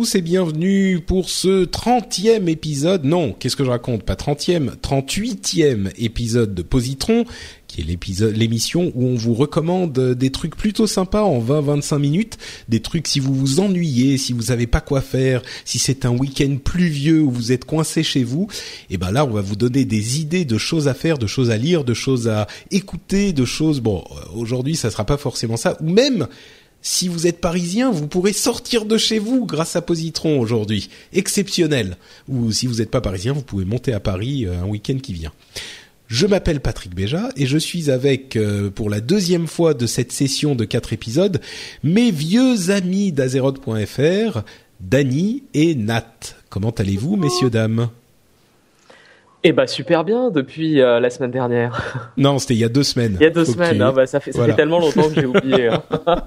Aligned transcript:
Tous 0.00 0.14
et 0.14 0.22
bienvenue 0.22 1.00
pour 1.06 1.28
ce 1.28 1.66
30e 1.66 2.48
épisode, 2.48 3.04
non, 3.04 3.34
qu'est-ce 3.34 3.54
que 3.54 3.66
je 3.66 3.68
raconte, 3.68 4.02
pas 4.02 4.14
30e, 4.14 4.70
38e 4.80 5.90
épisode 5.98 6.54
de 6.54 6.62
Positron, 6.62 7.26
qui 7.66 7.82
est 7.82 7.84
l'épisode, 7.84 8.34
l'émission 8.34 8.92
où 8.94 9.04
on 9.04 9.16
vous 9.16 9.34
recommande 9.34 10.14
des 10.14 10.30
trucs 10.30 10.56
plutôt 10.56 10.86
sympas 10.86 11.20
en 11.20 11.38
20-25 11.38 11.98
minutes, 11.98 12.38
des 12.70 12.80
trucs 12.80 13.08
si 13.08 13.20
vous 13.20 13.34
vous 13.34 13.60
ennuyez, 13.60 14.16
si 14.16 14.32
vous 14.32 14.40
savez 14.40 14.66
pas 14.66 14.80
quoi 14.80 15.02
faire, 15.02 15.42
si 15.66 15.78
c'est 15.78 16.06
un 16.06 16.16
week-end 16.16 16.56
pluvieux 16.64 17.20
où 17.20 17.30
vous 17.30 17.52
êtes 17.52 17.66
coincé 17.66 18.02
chez 18.02 18.24
vous, 18.24 18.48
et 18.88 18.96
ben 18.96 19.10
là 19.10 19.26
on 19.26 19.30
va 19.30 19.42
vous 19.42 19.56
donner 19.56 19.84
des 19.84 20.18
idées 20.18 20.46
de 20.46 20.56
choses 20.56 20.88
à 20.88 20.94
faire, 20.94 21.18
de 21.18 21.26
choses 21.26 21.50
à 21.50 21.58
lire, 21.58 21.84
de 21.84 21.92
choses 21.92 22.26
à 22.26 22.46
écouter, 22.70 23.34
de 23.34 23.44
choses, 23.44 23.80
bon, 23.80 24.02
aujourd'hui 24.34 24.76
ça 24.76 24.90
sera 24.90 25.04
pas 25.04 25.18
forcément 25.18 25.58
ça, 25.58 25.76
ou 25.82 25.90
même 25.90 26.26
si 26.82 27.08
vous 27.08 27.26
êtes 27.26 27.40
parisien, 27.40 27.90
vous 27.90 28.06
pourrez 28.06 28.32
sortir 28.32 28.84
de 28.84 28.96
chez 28.96 29.18
vous 29.18 29.44
grâce 29.44 29.76
à 29.76 29.82
Positron 29.82 30.40
aujourd'hui. 30.40 30.88
Exceptionnel. 31.12 31.96
Ou 32.28 32.52
si 32.52 32.66
vous 32.66 32.76
n'êtes 32.76 32.90
pas 32.90 33.00
parisien, 33.00 33.32
vous 33.32 33.42
pouvez 33.42 33.64
monter 33.64 33.92
à 33.92 34.00
Paris 34.00 34.46
euh, 34.46 34.62
un 34.62 34.66
week-end 34.66 34.98
qui 35.02 35.12
vient. 35.12 35.32
Je 36.08 36.26
m'appelle 36.26 36.60
Patrick 36.60 36.94
Béja 36.94 37.28
et 37.36 37.46
je 37.46 37.58
suis 37.58 37.90
avec, 37.90 38.34
euh, 38.34 38.70
pour 38.70 38.90
la 38.90 39.00
deuxième 39.00 39.46
fois 39.46 39.74
de 39.74 39.86
cette 39.86 40.10
session 40.10 40.56
de 40.56 40.64
quatre 40.64 40.92
épisodes, 40.92 41.40
mes 41.84 42.10
vieux 42.10 42.70
amis 42.70 43.12
d'Azeroth.fr, 43.12 44.40
Dany 44.80 45.44
et 45.54 45.74
Nat. 45.74 46.34
Comment 46.48 46.70
allez-vous, 46.70 47.16
messieurs, 47.16 47.50
dames? 47.50 47.90
Eh 49.42 49.52
bah 49.52 49.66
super 49.66 50.04
bien 50.04 50.30
depuis 50.30 50.80
euh, 50.82 51.00
la 51.00 51.08
semaine 51.08 51.30
dernière. 51.30 52.10
Non, 52.18 52.38
c'était 52.38 52.54
il 52.54 52.60
y 52.60 52.64
a 52.64 52.68
deux 52.68 52.82
semaines. 52.82 53.16
Il 53.18 53.22
y 53.22 53.26
a 53.26 53.30
deux 53.30 53.44
Faut 53.46 53.52
semaines, 53.52 53.76
tu- 53.76 53.82
hein, 53.82 53.92
bah, 53.92 54.06
ça, 54.06 54.20
fait, 54.20 54.32
ça 54.32 54.38
Voilà. 54.38 54.52
fait 54.52 54.56
tellement 54.58 54.78
longtemps 54.80 55.08
que 55.08 55.14
j'ai 55.14 55.24
oublié. 55.26 55.68
hein. 55.68 55.82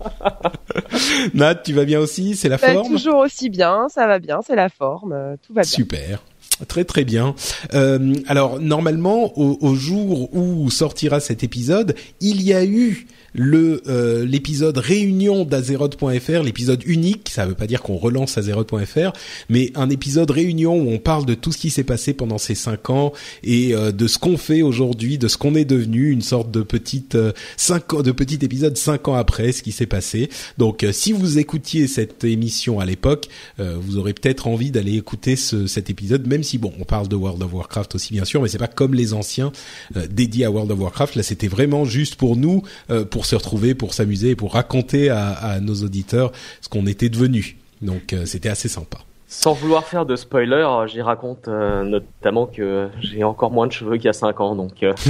Nat, 1.33 1.55
tu 1.55 1.73
vas 1.73 1.85
bien 1.85 1.99
aussi? 1.99 2.35
C'est 2.35 2.49
la 2.49 2.57
Bah, 2.57 2.73
forme? 2.73 2.87
toujours 2.91 3.17
aussi 3.17 3.49
bien, 3.49 3.87
ça 3.89 4.07
va 4.07 4.19
bien, 4.19 4.39
c'est 4.45 4.55
la 4.55 4.69
forme, 4.69 5.13
euh, 5.13 5.35
tout 5.45 5.53
va 5.53 5.61
bien. 5.61 5.69
Super. 5.69 6.23
Très 6.67 6.85
très 6.85 7.03
bien. 7.03 7.35
Euh, 7.73 8.13
alors 8.27 8.59
normalement, 8.59 9.37
au, 9.39 9.57
au 9.61 9.75
jour 9.75 10.33
où 10.35 10.69
sortira 10.69 11.19
cet 11.19 11.43
épisode, 11.43 11.95
il 12.21 12.41
y 12.41 12.53
a 12.53 12.63
eu 12.65 13.07
le 13.33 13.81
euh, 13.87 14.25
l'épisode 14.25 14.77
réunion 14.77 15.45
d'Azeroth.fr, 15.45 16.43
l'épisode 16.43 16.83
unique. 16.85 17.29
Ça 17.31 17.45
veut 17.45 17.55
pas 17.55 17.67
dire 17.67 17.81
qu'on 17.81 17.97
relance 17.97 18.37
Azeroth.fr, 18.37 19.11
mais 19.49 19.71
un 19.75 19.89
épisode 19.89 20.31
réunion 20.31 20.75
où 20.75 20.89
on 20.91 20.99
parle 20.99 21.25
de 21.25 21.33
tout 21.33 21.51
ce 21.51 21.57
qui 21.57 21.69
s'est 21.69 21.83
passé 21.83 22.13
pendant 22.13 22.37
ces 22.37 22.55
cinq 22.55 22.89
ans 22.89 23.13
et 23.43 23.73
euh, 23.73 23.91
de 23.91 24.07
ce 24.07 24.17
qu'on 24.17 24.37
fait 24.37 24.61
aujourd'hui, 24.61 25.17
de 25.17 25.27
ce 25.27 25.37
qu'on 25.37 25.55
est 25.55 25.65
devenu, 25.65 26.09
une 26.11 26.21
sorte 26.21 26.51
de 26.51 26.61
petite 26.61 27.15
euh, 27.15 27.31
cinq 27.57 28.01
de 28.01 28.11
petit 28.11 28.39
épisode 28.43 28.77
cinq 28.77 29.07
ans 29.07 29.15
après 29.15 29.51
ce 29.51 29.61
qui 29.61 29.71
s'est 29.71 29.85
passé. 29.85 30.29
Donc, 30.57 30.83
euh, 30.83 30.91
si 30.91 31.11
vous 31.11 31.37
écoutiez 31.37 31.87
cette 31.87 32.23
émission 32.23 32.79
à 32.79 32.85
l'époque, 32.85 33.27
euh, 33.59 33.75
vous 33.79 33.97
aurez 33.97 34.13
peut-être 34.13 34.47
envie 34.47 34.71
d'aller 34.71 34.95
écouter 34.95 35.35
ce, 35.35 35.67
cet 35.67 35.89
épisode, 35.89 36.27
même 36.27 36.43
si 36.43 36.57
bon, 36.57 36.71
on 36.79 36.83
parle 36.83 37.07
de 37.07 37.15
World 37.15 37.41
of 37.41 37.53
Warcraft 37.53 37.95
aussi 37.95 38.13
bien 38.13 38.25
sûr, 38.25 38.41
mais 38.41 38.47
c'est 38.47 38.57
pas 38.57 38.67
comme 38.67 38.93
les 38.93 39.13
anciens 39.13 39.51
euh, 39.97 40.07
dédiés 40.07 40.45
à 40.45 40.51
World 40.51 40.71
of 40.71 40.79
Warcraft. 40.79 41.15
Là, 41.15 41.23
c'était 41.23 41.47
vraiment 41.47 41.85
juste 41.85 42.15
pour 42.15 42.35
nous, 42.35 42.63
euh, 42.89 43.05
pour 43.23 43.29
se 43.29 43.35
retrouver, 43.37 43.73
pour 43.73 43.93
s'amuser, 43.93 44.31
et 44.31 44.35
pour 44.35 44.51
raconter 44.51 45.09
à, 45.09 45.29
à 45.29 45.61
nos 45.61 45.75
auditeurs 45.75 46.33
ce 46.59 46.67
qu'on 46.67 46.85
était 46.87 47.07
devenu. 47.07 47.55
Donc, 47.81 48.11
euh, 48.11 48.25
c'était 48.25 48.49
assez 48.49 48.67
sympa. 48.67 48.97
Sans 49.29 49.53
vouloir 49.53 49.85
faire 49.85 50.05
de 50.05 50.17
spoiler, 50.17 50.65
euh, 50.67 50.87
j'y 50.87 51.01
raconte 51.01 51.47
euh, 51.47 51.83
notamment 51.83 52.47
que 52.47 52.89
j'ai 52.99 53.23
encore 53.23 53.49
moins 53.49 53.67
de 53.67 53.71
cheveux 53.71 53.95
qu'il 53.95 54.07
y 54.07 54.09
a 54.09 54.13
5 54.13 54.41
ans, 54.41 54.55
donc 54.55 54.83
euh, 54.83 54.91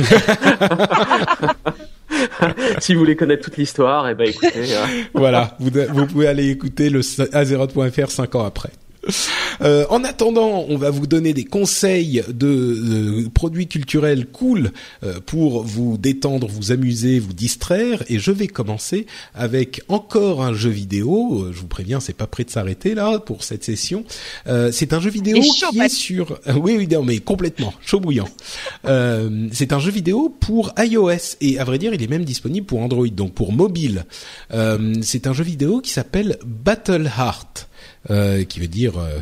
si 2.78 2.94
vous 2.94 3.00
voulez 3.00 3.16
connaître 3.16 3.46
toute 3.46 3.57
l'histoire, 3.57 4.07
eh 4.07 4.13
ben 4.13 4.28
écoutez, 4.28 4.75
voilà, 5.16 5.57
vous, 5.59 5.72
vous 5.90 6.06
pouvez 6.06 6.28
aller 6.28 6.51
écouter 6.51 6.91
le 6.91 7.01
Azeroth.fr 7.35 8.12
cinq 8.12 8.35
ans 8.35 8.45
après. 8.45 8.69
Euh, 9.61 9.85
en 9.89 10.03
attendant, 10.03 10.65
on 10.67 10.77
va 10.77 10.89
vous 10.89 11.07
donner 11.07 11.33
des 11.33 11.45
conseils 11.45 12.23
de, 12.27 12.33
de 12.33 13.27
produits 13.29 13.67
culturels 13.67 14.27
cool 14.27 14.71
euh, 15.03 15.19
pour 15.25 15.63
vous 15.63 15.97
détendre, 15.97 16.47
vous 16.47 16.71
amuser, 16.71 17.19
vous 17.19 17.33
distraire. 17.33 18.03
Et 18.09 18.19
je 18.19 18.31
vais 18.31 18.47
commencer 18.47 19.05
avec 19.33 19.81
encore 19.87 20.43
un 20.43 20.53
jeu 20.53 20.69
vidéo. 20.69 21.43
Euh, 21.43 21.51
Je 21.53 21.59
vous 21.59 21.67
préviens, 21.67 21.99
c'est 21.99 22.13
pas 22.13 22.27
prêt 22.27 22.43
de 22.43 22.49
s'arrêter 22.49 22.95
là 22.95 23.19
pour 23.19 23.43
cette 23.43 23.63
session. 23.63 24.03
Euh, 24.47 24.71
c'est 24.71 24.93
un 24.93 24.99
jeu 24.99 25.09
vidéo 25.09 25.41
chaud, 25.41 25.69
qui 25.71 25.79
est 25.79 25.89
sur. 25.89 26.39
Oui, 26.55 26.75
oui, 26.77 26.87
non, 26.87 27.03
mais 27.03 27.19
complètement 27.19 27.73
chaud 27.85 27.99
bouillant. 27.99 28.29
Euh, 28.85 29.47
c'est 29.53 29.71
un 29.71 29.79
jeu 29.79 29.91
vidéo 29.91 30.35
pour 30.41 30.73
iOS 30.77 31.37
et 31.39 31.57
à 31.57 31.63
vrai 31.63 31.77
dire, 31.77 31.93
il 31.93 32.03
est 32.03 32.07
même 32.07 32.25
disponible 32.25 32.65
pour 32.65 32.81
Android, 32.81 33.07
donc 33.07 33.33
pour 33.33 33.53
mobile. 33.53 34.05
Euh, 34.53 34.95
c'est 35.01 35.25
un 35.27 35.33
jeu 35.33 35.43
vidéo 35.43 35.79
qui 35.79 35.91
s'appelle 35.91 36.37
Battle 36.45 37.09
Heart, 37.17 37.69
euh, 38.09 38.43
qui 38.43 38.59
veut 38.59 38.67
dire 38.67 38.97
euh, 38.97 39.19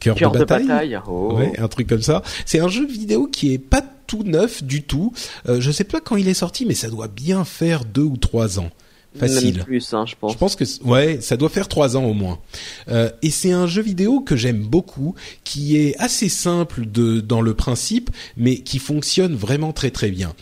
cœur, 0.00 0.16
cœur 0.16 0.32
de 0.32 0.44
bataille. 0.44 0.98
Oh. 1.06 1.34
Ouais, 1.36 1.58
un 1.58 1.68
truc 1.68 1.88
comme 1.88 2.02
ça. 2.02 2.22
C'est 2.44 2.58
un 2.58 2.68
jeu 2.68 2.86
vidéo 2.86 3.26
qui 3.26 3.52
est 3.52 3.58
pas 3.58 3.82
tout 4.06 4.22
neuf 4.22 4.62
du 4.62 4.82
tout. 4.82 5.12
Euh, 5.48 5.60
je 5.60 5.70
sais 5.70 5.84
pas 5.84 6.00
quand 6.00 6.16
il 6.16 6.28
est 6.28 6.34
sorti, 6.34 6.66
mais 6.66 6.74
ça 6.74 6.88
doit 6.88 7.08
bien 7.08 7.44
faire 7.44 7.84
deux 7.84 8.02
ou 8.02 8.16
trois 8.16 8.58
ans. 8.58 8.70
Facile. 9.18 9.56
Même 9.56 9.64
plus, 9.64 9.94
hein, 9.94 10.04
je 10.06 10.14
pense. 10.14 10.32
Je 10.32 10.38
pense 10.38 10.56
que 10.56 10.64
ouais, 10.84 11.20
ça 11.22 11.36
doit 11.36 11.48
faire 11.48 11.68
trois 11.68 11.96
ans 11.96 12.04
au 12.04 12.12
moins. 12.12 12.38
Euh, 12.88 13.10
et 13.22 13.30
c'est 13.30 13.52
un 13.52 13.66
jeu 13.66 13.80
vidéo 13.80 14.20
que 14.20 14.36
j'aime 14.36 14.62
beaucoup, 14.62 15.14
qui 15.42 15.78
est 15.78 15.96
assez 15.98 16.28
simple 16.28 16.84
de 16.84 17.20
dans 17.20 17.40
le 17.40 17.54
principe, 17.54 18.10
mais 18.36 18.58
qui 18.58 18.78
fonctionne 18.78 19.34
vraiment 19.34 19.72
très 19.72 19.90
très 19.90 20.10
bien. 20.10 20.34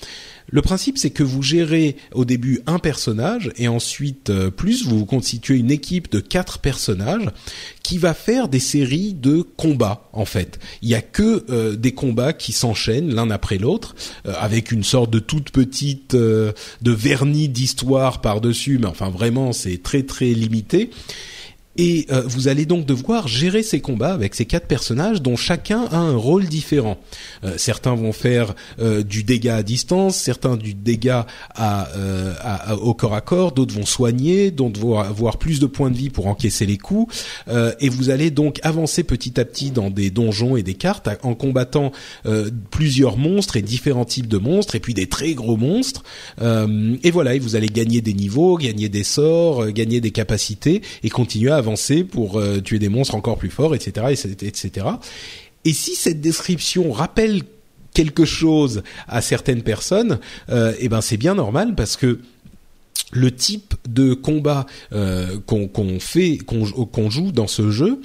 Le 0.48 0.62
principe, 0.62 0.98
c'est 0.98 1.10
que 1.10 1.22
vous 1.22 1.42
gérez 1.42 1.96
au 2.12 2.24
début 2.24 2.60
un 2.66 2.78
personnage 2.78 3.50
et 3.56 3.68
ensuite 3.68 4.30
euh, 4.30 4.50
plus 4.50 4.86
vous 4.86 4.98
vous 4.98 5.06
constituez 5.06 5.56
une 5.56 5.70
équipe 5.70 6.10
de 6.12 6.20
quatre 6.20 6.58
personnages 6.58 7.30
qui 7.84 7.98
va 7.98 8.14
faire 8.14 8.48
des 8.48 8.60
séries 8.60 9.14
de 9.14 9.42
combats 9.42 10.08
en 10.12 10.24
fait. 10.24 10.58
Il 10.82 10.88
y 10.88 10.94
a 10.94 11.02
que 11.02 11.44
euh, 11.50 11.76
des 11.76 11.92
combats 11.92 12.32
qui 12.32 12.52
s'enchaînent 12.52 13.14
l'un 13.14 13.30
après 13.30 13.58
l'autre 13.58 13.94
euh, 14.26 14.32
avec 14.38 14.72
une 14.72 14.82
sorte 14.82 15.10
de 15.10 15.18
toute 15.18 15.50
petite 15.50 16.14
euh, 16.14 16.52
de 16.82 16.92
vernis 16.92 17.48
d'histoire 17.48 18.22
par-dessus 18.22 18.78
mais 18.78 18.86
enfin 18.86 19.10
vraiment 19.10 19.52
c'est 19.52 19.82
très 19.82 20.02
très 20.02 20.32
limité. 20.32 20.90
Et 21.76 22.06
euh, 22.10 22.22
vous 22.24 22.48
allez 22.48 22.66
donc 22.66 22.86
devoir 22.86 23.26
gérer 23.26 23.62
ces 23.62 23.80
combats 23.80 24.12
avec 24.12 24.34
ces 24.34 24.44
quatre 24.44 24.66
personnages 24.66 25.20
dont 25.22 25.36
chacun 25.36 25.84
a 25.90 25.98
un 25.98 26.16
rôle 26.16 26.44
différent. 26.46 26.98
Euh, 27.44 27.54
certains 27.56 27.94
vont 27.94 28.12
faire 28.12 28.54
euh, 28.78 29.02
du 29.02 29.24
dégât 29.24 29.56
à 29.56 29.62
distance, 29.62 30.16
certains 30.16 30.56
du 30.56 30.74
dégât 30.74 31.26
euh, 31.58 32.34
au 32.80 32.94
corps 32.94 33.14
à 33.14 33.20
corps, 33.20 33.52
d'autres 33.52 33.74
vont 33.74 33.86
soigner, 33.86 34.50
d'autres 34.50 34.80
vont 34.80 34.98
avoir 34.98 35.38
plus 35.38 35.58
de 35.58 35.66
points 35.66 35.90
de 35.90 35.96
vie 35.96 36.10
pour 36.10 36.26
encaisser 36.26 36.66
les 36.66 36.78
coups. 36.78 37.14
Et 37.80 37.88
vous 37.88 38.10
allez 38.10 38.30
donc 38.30 38.60
avancer 38.62 39.02
petit 39.02 39.38
à 39.40 39.44
petit 39.44 39.70
dans 39.70 39.90
des 39.90 40.10
donjons 40.10 40.56
et 40.56 40.62
des 40.62 40.74
cartes 40.74 41.08
en 41.22 41.34
combattant 41.34 41.92
plusieurs 42.70 43.16
monstres 43.16 43.56
et 43.56 43.62
différents 43.62 44.04
types 44.04 44.28
de 44.28 44.38
monstres 44.38 44.74
et 44.74 44.80
puis 44.80 44.94
des 44.94 45.06
très 45.06 45.34
gros 45.34 45.56
monstres. 45.56 46.02
Et 46.40 47.10
voilà, 47.10 47.34
et 47.34 47.38
vous 47.38 47.56
allez 47.56 47.68
gagner 47.68 48.00
des 48.00 48.14
niveaux, 48.14 48.56
gagner 48.56 48.88
des 48.88 49.04
sorts, 49.04 49.68
gagner 49.68 50.00
des 50.00 50.10
capacités 50.10 50.82
et 51.02 51.10
continuer 51.10 51.50
à 51.50 51.60
pour 52.10 52.38
euh, 52.38 52.60
tuer 52.60 52.78
des 52.78 52.88
monstres 52.88 53.14
encore 53.14 53.38
plus 53.38 53.50
forts, 53.50 53.74
etc., 53.74 54.06
etc. 54.10 54.86
Et 55.64 55.72
si 55.72 55.94
cette 55.94 56.20
description 56.20 56.92
rappelle 56.92 57.42
quelque 57.94 58.24
chose 58.24 58.82
à 59.08 59.22
certaines 59.22 59.62
personnes, 59.62 60.18
euh, 60.50 60.74
eh 60.78 60.88
ben 60.88 61.00
c'est 61.00 61.16
bien 61.16 61.34
normal 61.34 61.74
parce 61.74 61.96
que 61.96 62.20
le 63.12 63.30
type 63.30 63.74
de 63.88 64.14
combat 64.14 64.66
euh, 64.92 65.38
qu'on 65.46 66.00
fait, 66.00 66.38
qu'on 66.38 67.10
joue 67.10 67.32
dans 67.32 67.46
ce 67.46 67.70
jeu 67.70 68.00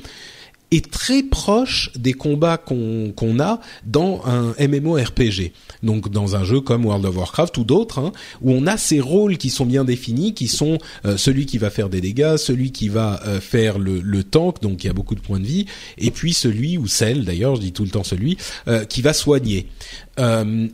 est 0.71 0.91
très 0.91 1.23
proche 1.23 1.91
des 1.95 2.13
combats 2.13 2.57
qu'on 2.57 3.11
qu'on 3.15 3.39
a 3.39 3.59
dans 3.85 4.21
un 4.25 4.53
MMORPG. 4.59 5.51
Donc 5.83 6.09
dans 6.09 6.35
un 6.35 6.43
jeu 6.43 6.61
comme 6.61 6.85
World 6.85 7.05
of 7.05 7.17
Warcraft 7.17 7.57
ou 7.57 7.63
d'autres, 7.63 7.99
hein, 7.99 8.11
où 8.41 8.51
on 8.51 8.67
a 8.67 8.77
ces 8.77 8.99
rôles 8.99 9.37
qui 9.37 9.49
sont 9.49 9.65
bien 9.65 9.83
définis, 9.83 10.33
qui 10.33 10.47
sont 10.47 10.77
euh, 11.05 11.17
celui 11.17 11.45
qui 11.45 11.57
va 11.57 11.69
faire 11.69 11.89
des 11.89 12.01
dégâts, 12.01 12.37
celui 12.37 12.71
qui 12.71 12.89
va 12.89 13.21
euh, 13.25 13.39
faire 13.39 13.79
le, 13.79 13.99
le 14.01 14.23
tank, 14.23 14.61
donc 14.61 14.83
y 14.83 14.89
a 14.89 14.93
beaucoup 14.93 15.15
de 15.15 15.21
points 15.21 15.39
de 15.39 15.45
vie, 15.45 15.65
et 15.97 16.11
puis 16.11 16.33
celui 16.33 16.77
ou 16.77 16.87
celle, 16.87 17.25
d'ailleurs, 17.25 17.55
je 17.55 17.61
dis 17.61 17.71
tout 17.71 17.83
le 17.83 17.89
temps 17.89 18.03
celui, 18.03 18.37
euh, 18.67 18.85
qui 18.85 19.01
va 19.01 19.13
soigner. 19.13 19.67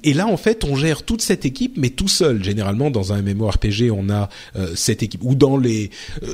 et 0.04 0.14
là, 0.14 0.28
en 0.28 0.38
fait, 0.38 0.64
on 0.64 0.76
gère 0.76 1.04
toute 1.04 1.22
cette 1.22 1.46
équipe, 1.46 1.78
mais 1.78 1.92
tout 1.92 2.08
seul. 2.08 2.44
Généralement, 2.44 2.90
dans 2.90 3.14
un 3.14 3.22
MMORPG, 3.22 3.92
on 3.92 4.10
a 4.10 4.28
cette 4.74 5.04
équipe. 5.04 5.22
Ou 5.24 5.36
dans 5.36 5.58
les, 5.58 5.92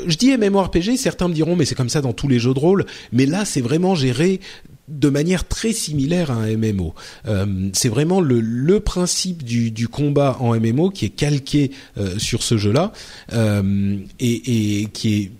je 0.07 0.15
dis 0.15 0.35
MMORPG, 0.37 0.95
certains 0.95 1.27
me 1.27 1.33
diront, 1.33 1.57
mais 1.57 1.65
c'est 1.65 1.75
comme 1.75 1.89
ça 1.89 1.99
dans 1.99 2.13
tous 2.13 2.29
les 2.29 2.39
jeux 2.39 2.53
de 2.53 2.59
rôle. 2.59 2.85
Mais 3.11 3.25
là, 3.25 3.43
c'est 3.51 3.61
vraiment 3.61 3.95
géré 3.95 4.39
de 4.87 5.09
manière 5.09 5.47
très 5.47 5.71
similaire 5.71 6.31
à 6.31 6.35
un 6.35 6.57
MMO. 6.57 6.93
Euh, 7.27 7.69
c'est 7.73 7.89
vraiment 7.89 8.19
le, 8.19 8.79
principe 8.79 9.43
du, 9.43 9.87
combat 9.87 10.37
en 10.39 10.59
MMO 10.59 10.89
qui 10.89 11.05
est 11.05 11.09
calqué 11.09 11.71
euh, 11.97 12.17
sur 12.17 12.43
ce 12.43 12.57
jeu-là 12.57 12.91
euh, 13.33 13.97
et, 14.19 14.87
qui 14.93 15.21
est 15.21 15.31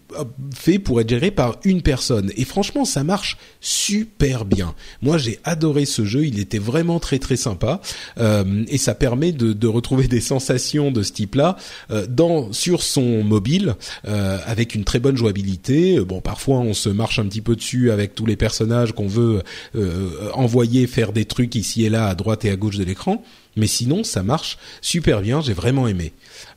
fait 0.53 0.79
pour 0.79 1.01
être 1.01 1.09
géré 1.09 1.31
par 1.31 1.57
une 1.63 1.81
personne. 1.81 2.31
Et 2.35 2.45
franchement, 2.45 2.85
ça 2.85 3.03
marche 3.03 3.37
super 3.59 4.45
bien. 4.45 4.75
Moi, 5.01 5.17
j'ai 5.17 5.39
adoré 5.43 5.85
ce 5.85 6.05
jeu. 6.05 6.25
Il 6.25 6.39
était 6.39 6.59
vraiment 6.59 6.99
très 6.99 7.19
très 7.19 7.35
sympa 7.35 7.81
euh, 8.17 8.63
et 8.67 8.77
ça 8.77 8.95
permet 8.95 9.31
de, 9.31 9.67
retrouver 9.67 10.07
des 10.07 10.21
sensations 10.21 10.91
de 10.91 11.01
ce 11.01 11.13
type-là 11.13 11.55
euh, 11.91 12.05
dans 12.07 12.51
sur 12.51 12.83
son 12.83 13.23
mobile 13.23 13.75
euh, 14.07 14.37
avec 14.45 14.75
une 14.75 14.83
très 14.83 14.99
bonne 14.99 15.15
jouabilité. 15.15 15.99
Bon, 15.99 16.19
parfois 16.19 16.59
on 16.59 16.73
se 16.73 16.89
marche 16.89 17.19
un 17.19 17.25
petit 17.25 17.41
peu 17.41 17.55
dessus 17.55 17.91
avec 17.91 18.15
tous 18.15 18.25
les 18.25 18.35
personnages 18.35 18.91
qu'on 18.91 19.07
veut 19.07 19.43
envoyer 20.33 20.87
faire 20.87 21.13
des 21.13 21.25
trucs 21.25 21.55
ici 21.55 21.85
et 21.85 21.89
là 21.89 22.07
à 22.07 22.15
droite 22.15 22.43
et 22.45 22.49
à 22.49 22.55
gauche 22.55 22.77
de 22.77 22.83
l'écran. 22.83 23.23
Mais 23.55 23.67
sinon, 23.67 24.03
ça 24.03 24.23
marche 24.23 24.57
super 24.81 25.21
bien. 25.21 25.41
J'ai 25.41 25.53
vraiment 25.53 25.87
aimé. 25.87 26.13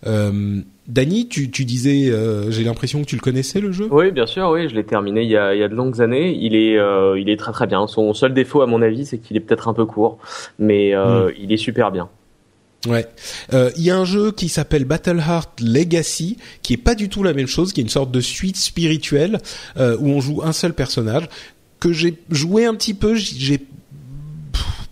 Euh, 0.07 0.61
Dany, 0.87 1.29
tu, 1.29 1.51
tu 1.51 1.65
disais, 1.65 2.11
euh, 2.11 2.51
j'ai 2.51 2.63
l'impression 2.63 3.01
que 3.01 3.07
tu 3.07 3.17
le 3.17 3.21
connaissais 3.21 3.61
le 3.61 3.73
jeu? 3.73 3.89
Oui, 3.91 4.11
bien 4.11 4.27
sûr, 4.27 4.51
oui, 4.51 4.69
je 4.69 4.75
l'ai 4.75 4.85
terminé 4.85 5.23
il 5.23 5.31
y, 5.31 5.37
a, 5.37 5.55
il 5.55 5.61
y 5.61 5.63
a 5.63 5.69
de 5.69 5.75
longues 5.75 6.03
années. 6.03 6.37
Il 6.39 6.55
est, 6.55 6.77
euh, 6.77 7.19
il 7.19 7.31
est 7.31 7.37
très 7.37 7.53
très 7.53 7.67
bien. 7.67 7.87
Son 7.87 8.13
seul 8.13 8.35
défaut, 8.35 8.61
à 8.61 8.67
mon 8.67 8.83
avis, 8.83 9.07
c'est 9.07 9.19
qu'il 9.19 9.37
est 9.37 9.41
peut-être 9.41 9.69
un 9.69 9.75
peu 9.75 9.87
court, 9.87 10.19
mais 10.59 10.95
euh, 10.95 11.29
mm. 11.29 11.33
il 11.41 11.53
est 11.53 11.57
super 11.57 11.91
bien. 11.91 12.09
Ouais, 12.87 13.07
il 13.51 13.83
y 13.83 13.91
a 13.91 13.97
un 13.97 14.05
jeu 14.05 14.31
qui 14.31 14.51
s'appelle 14.51 14.85
Battleheart 14.85 15.59
Legacy, 15.63 16.37
qui 16.61 16.75
est 16.75 16.77
pas 16.77 16.95
du 16.95 17.09
tout 17.09 17.23
la 17.23 17.33
même 17.33 17.47
chose, 17.47 17.73
qui 17.73 17.81
est 17.81 17.83
une 17.83 17.89
sorte 17.89 18.11
de 18.11 18.21
suite 18.21 18.59
spirituelle 18.59 19.39
où 19.79 20.09
on 20.11 20.21
joue 20.21 20.43
un 20.43 20.53
seul 20.53 20.75
personnage 20.75 21.31
que 21.81 21.95
j'ai 21.95 22.19
joué 22.31 22.67
un 22.67 22.75
petit 22.75 22.93
peu. 22.93 23.15
J'ai 23.15 23.59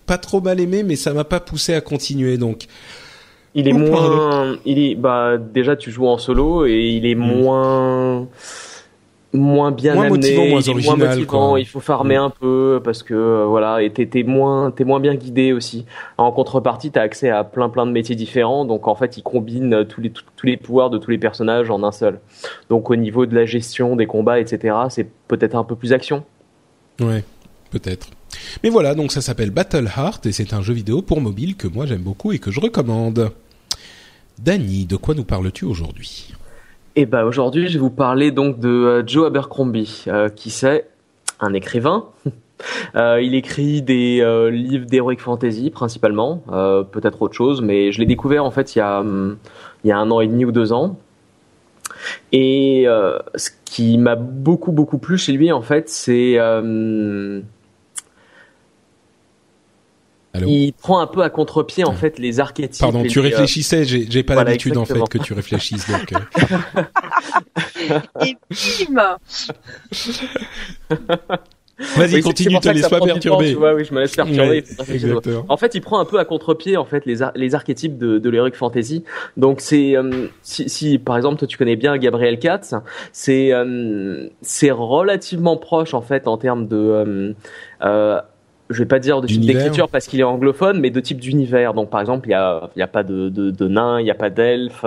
pas 0.07 0.17
trop 0.19 0.41
mal 0.41 0.59
aimé, 0.59 0.83
mais 0.83 0.97
ça 0.97 1.13
m'a 1.13 1.25
pas 1.25 1.41
poussé 1.41 1.75
à 1.75 1.81
continuer. 1.81 2.39
Donc, 2.39 2.67
il 3.55 3.69
est 3.69 3.73
moins, 3.73 4.57
il 4.65 4.79
est, 4.79 4.95
bah, 4.95 5.37
déjà 5.37 5.77
tu 5.77 5.91
joues 5.91 6.07
en 6.07 6.19
solo 6.19 6.67
et 6.67 6.79
il 6.79 7.07
est 7.07 7.15
mm. 7.15 7.19
moins, 7.19 8.27
moins 9.35 9.71
bien 9.71 9.95
moins 9.95 10.07
amené, 10.07 10.19
motivant, 10.19 10.47
moins 10.47 10.69
original, 10.69 10.97
moins 10.99 11.09
motivant. 11.09 11.57
Il 11.57 11.67
faut 11.67 11.81
farmer 11.81 12.17
mm. 12.17 12.23
un 12.23 12.31
peu 12.31 12.81
parce 12.83 13.03
que 13.03 13.15
euh, 13.15 13.45
voilà, 13.47 13.83
et 13.83 13.91
t'es, 13.91 14.07
t'es 14.07 14.23
moins, 14.23 14.71
t'es 14.71 14.85
moins 14.85 15.01
bien 15.01 15.15
guidé 15.15 15.53
aussi. 15.53 15.85
En 16.17 16.33
contrepartie, 16.33 16.91
t'as 16.91 17.03
accès 17.03 17.29
à 17.29 17.45
plein 17.45 17.69
plein 17.69 17.85
de 17.85 17.93
métiers 17.93 18.17
différents, 18.17 18.65
donc 18.65 18.89
en 18.89 18.95
fait, 18.95 19.19
il 19.19 19.23
combine 19.23 19.85
tous 19.87 20.01
les 20.01 20.11
tous 20.11 20.47
les 20.47 20.57
pouvoirs 20.57 20.89
de 20.89 20.97
tous 20.97 21.11
les 21.11 21.19
personnages 21.19 21.69
en 21.69 21.83
un 21.83 21.93
seul. 21.93 22.21
Donc 22.71 22.91
au 22.91 22.97
niveau 22.97 23.27
de 23.27 23.35
la 23.35 23.45
gestion 23.45 23.97
des 23.97 24.07
combats, 24.07 24.41
etc., 24.41 24.75
c'est 24.89 25.09
peut-être 25.29 25.57
un 25.57 25.65
peu 25.65 25.77
plus 25.77 25.93
action. 25.93 26.25
Ouais, 27.01 27.23
peut-être. 27.71 28.09
Mais 28.63 28.71
voilà, 28.71 28.95
donc 28.95 29.13
ça 29.13 29.21
s'appelle 29.21 29.51
Battle 29.51 29.89
Heart 29.95 30.25
et 30.25 30.33
c'est 30.33 30.55
un 30.55 30.63
jeu 30.63 30.73
vidéo 30.73 31.03
pour 31.03 31.21
mobile 31.21 31.55
que 31.57 31.69
moi 31.69 31.85
j'aime 31.85 32.01
beaucoup 32.01 32.33
et 32.33 32.39
que 32.39 32.51
je 32.51 32.61
recommande. 32.61 33.31
Dany, 34.39 34.87
de 34.87 34.97
quoi 34.97 35.15
nous 35.15 35.25
parles-tu 35.25 35.65
aujourd'hui? 35.65 36.33
Eh 36.95 37.07
ben 37.07 37.25
aujourd'hui, 37.25 37.69
je 37.69 37.75
vais 37.75 37.79
vous 37.79 37.91
parler 37.91 38.31
donc 38.33 38.59
de 38.59 38.69
euh, 38.69 39.03
Joe 39.07 39.27
Abercrombie, 39.27 40.05
euh, 40.09 40.29
qui 40.29 40.51
c'est? 40.51 40.89
Un 41.41 41.55
écrivain. 41.55 42.07
Euh, 42.95 43.21
il 43.21 43.35
écrit 43.35 43.83
des 43.83 44.25
livres 44.53 44.87
d'heroic 44.87 45.17
fantasy 45.19 45.71
principalement, 45.71 46.45
peut-être 46.93 47.21
autre 47.21 47.35
chose, 47.35 47.61
mais 47.61 47.91
je 47.91 47.99
l'ai 47.99 48.07
découvert 48.07 48.45
en 48.45 48.53
fait 48.53 48.77
il 48.77 48.79
y 48.79 48.83
a 48.83 49.01
hum, 49.01 49.37
il 49.83 49.89
y 49.89 49.91
a 49.91 49.99
un 49.99 50.09
an 50.13 50.21
et 50.21 50.29
demi 50.29 50.45
ou 50.45 50.53
deux 50.53 50.73
ans. 50.73 50.97
Et 52.31 52.87
ce 53.35 53.51
qui 53.65 53.99
m'a 53.99 54.15
beaucoup 54.15 54.71
beaucoup 54.71 54.99
plu 54.99 55.19
chez 55.19 55.33
lui 55.33 55.51
en 55.51 55.61
fait, 55.61 55.89
c'est 55.89 56.39
Allô 60.35 60.47
il 60.49 60.73
prend 60.73 61.01
un 61.01 61.07
peu 61.07 61.23
à 61.23 61.29
contre-pied 61.31 61.85
en 61.85 61.93
fait 61.93 62.19
les 62.19 62.41
archétypes. 62.41 62.81
Pardon, 62.81 63.03
tu 63.03 63.21
les, 63.21 63.29
réfléchissais, 63.29 63.85
j'ai, 63.85 64.07
j'ai 64.11 64.23
pas 64.23 64.35
voilà, 64.35 64.51
l'habitude 64.51 64.77
en 64.79 64.85
fait 64.87 65.03
que 65.11 65.19
tu 65.19 65.33
réfléchisses 65.35 65.87
donc. 65.91 66.13
euh. 66.13 66.83
Et 68.25 68.37
bim 68.91 69.17
Vas-y, 71.97 72.15
Oui, 72.17 72.21
continue, 72.23 72.61
te 72.61 72.69
laisse 72.69 72.89
pas 72.89 73.01
du 73.01 73.09
temps, 73.09 73.15
perturber. 73.15 73.49
tu 73.51 73.55
vois, 73.57 73.75
oui, 73.75 73.85
je 73.85 73.93
me 73.93 74.01
laisse 74.01 74.15
perturber. 74.15 74.63
Ouais. 74.79 75.43
En 75.49 75.57
fait, 75.57 75.75
il 75.75 75.81
prend 75.81 75.99
un 75.99 76.05
peu 76.05 76.19
à 76.21 76.25
contre-pied 76.25 76.77
en 76.77 76.85
fait 76.85 77.05
les, 77.07 77.23
ar- 77.23 77.33
les 77.35 77.55
archétypes 77.57 77.99
de, 77.99 78.19
de 78.19 78.31
l'heroic 78.31 78.53
fantasy. 78.55 79.03
Donc 79.37 79.61
c'est 79.61 79.97
euh, 79.97 80.29
si, 80.43 80.69
si 80.69 80.99
par 80.99 81.17
exemple 81.17 81.39
toi 81.39 81.49
tu 81.49 81.57
connais 81.59 81.75
bien 81.75 81.97
Gabriel 81.99 82.39
Katz, 82.39 82.75
c'est 83.13 83.53
euh, 83.53 84.29
c'est 84.43 84.71
relativement 84.71 85.57
proche 85.57 85.93
en 85.95 86.03
fait 86.03 86.29
en 86.29 86.37
termes 86.37 86.69
de 86.69 86.77
euh, 86.77 87.33
euh, 87.85 88.21
je 88.73 88.79
vais 88.79 88.87
pas 88.87 88.99
dire 88.99 89.21
de 89.21 89.27
type 89.27 89.45
d'écriture 89.45 89.89
parce 89.89 90.07
qu'il 90.07 90.21
est 90.21 90.25
anglophone, 90.25 90.81
mais 90.81 90.91
de 90.91 91.01
type 91.01 91.21
d'univers. 91.21 91.75
Donc 91.75 91.91
par 91.91 92.01
exemple, 92.01 92.29
il 92.29 92.33
y 92.33 92.35
a 92.35 92.71
y 92.77 92.83
a 92.83 92.87
pas 92.87 93.03
de 93.03 93.29
de, 93.29 93.51
de 93.51 93.69
nains, 93.69 94.01
il 94.01 94.07
y 94.07 94.11
a 94.11 94.15
pas 94.15 94.31
d'elfes, 94.31 94.85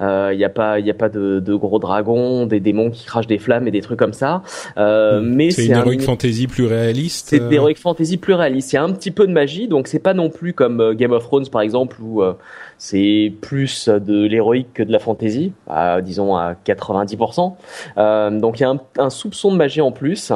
euh, 0.00 0.30
il 0.32 0.38
y 0.38 0.44
a 0.44 0.48
pas 0.48 0.78
il 0.78 0.86
y 0.86 0.90
a 0.90 0.94
pas 0.94 1.08
de, 1.08 1.40
de 1.40 1.54
gros 1.54 1.78
dragons, 1.78 2.46
des 2.46 2.60
démons 2.60 2.90
qui 2.90 3.04
crachent 3.04 3.26
des 3.26 3.38
flammes 3.38 3.66
et 3.68 3.70
des 3.70 3.80
trucs 3.80 3.98
comme 3.98 4.12
ça. 4.12 4.42
Euh, 4.78 5.20
mais 5.22 5.48
Hmm. 5.48 5.50
c'est 5.52 5.66
une 5.66 5.74
un 5.74 5.80
heroic 5.80 5.98
fantasy 6.00 6.46
plus 6.46 6.66
réaliste. 6.66 7.28
c'est 7.30 7.40
euh, 7.40 7.48
des 7.48 7.56
heroic 7.56 7.74
fantasy 7.76 8.16
plus 8.16 8.34
réalistes. 8.34 8.72
Il 8.72 8.76
y 8.76 8.78
a 8.78 8.82
un 8.84 8.92
petit 8.92 9.10
peu 9.10 9.26
de 9.26 9.32
magie, 9.32 9.68
donc 9.68 9.86
c'est 9.88 9.98
pas 9.98 10.14
non 10.14 10.30
plus 10.30 10.52
comme 10.52 10.80
euh, 10.80 10.94
Game 10.94 11.12
of 11.12 11.24
Thrones 11.24 11.48
par 11.48 11.60
exemple 11.62 11.96
où 12.00 12.22
euh, 12.22 12.34
c'est 12.78 13.32
plus 13.40 13.88
de 13.88 14.26
l'héroïque 14.26 14.72
que 14.74 14.82
de 14.82 14.92
la 14.92 14.98
fantasy, 14.98 15.52
à, 15.68 16.00
disons 16.00 16.36
à 16.36 16.54
90%. 16.66 17.54
Euh, 17.98 18.30
donc 18.38 18.60
il 18.60 18.62
y 18.62 18.66
a 18.66 18.70
un, 18.70 18.80
un 18.98 19.10
soupçon 19.10 19.52
de 19.52 19.56
magie 19.56 19.80
en 19.80 19.92
plus. 19.92 20.32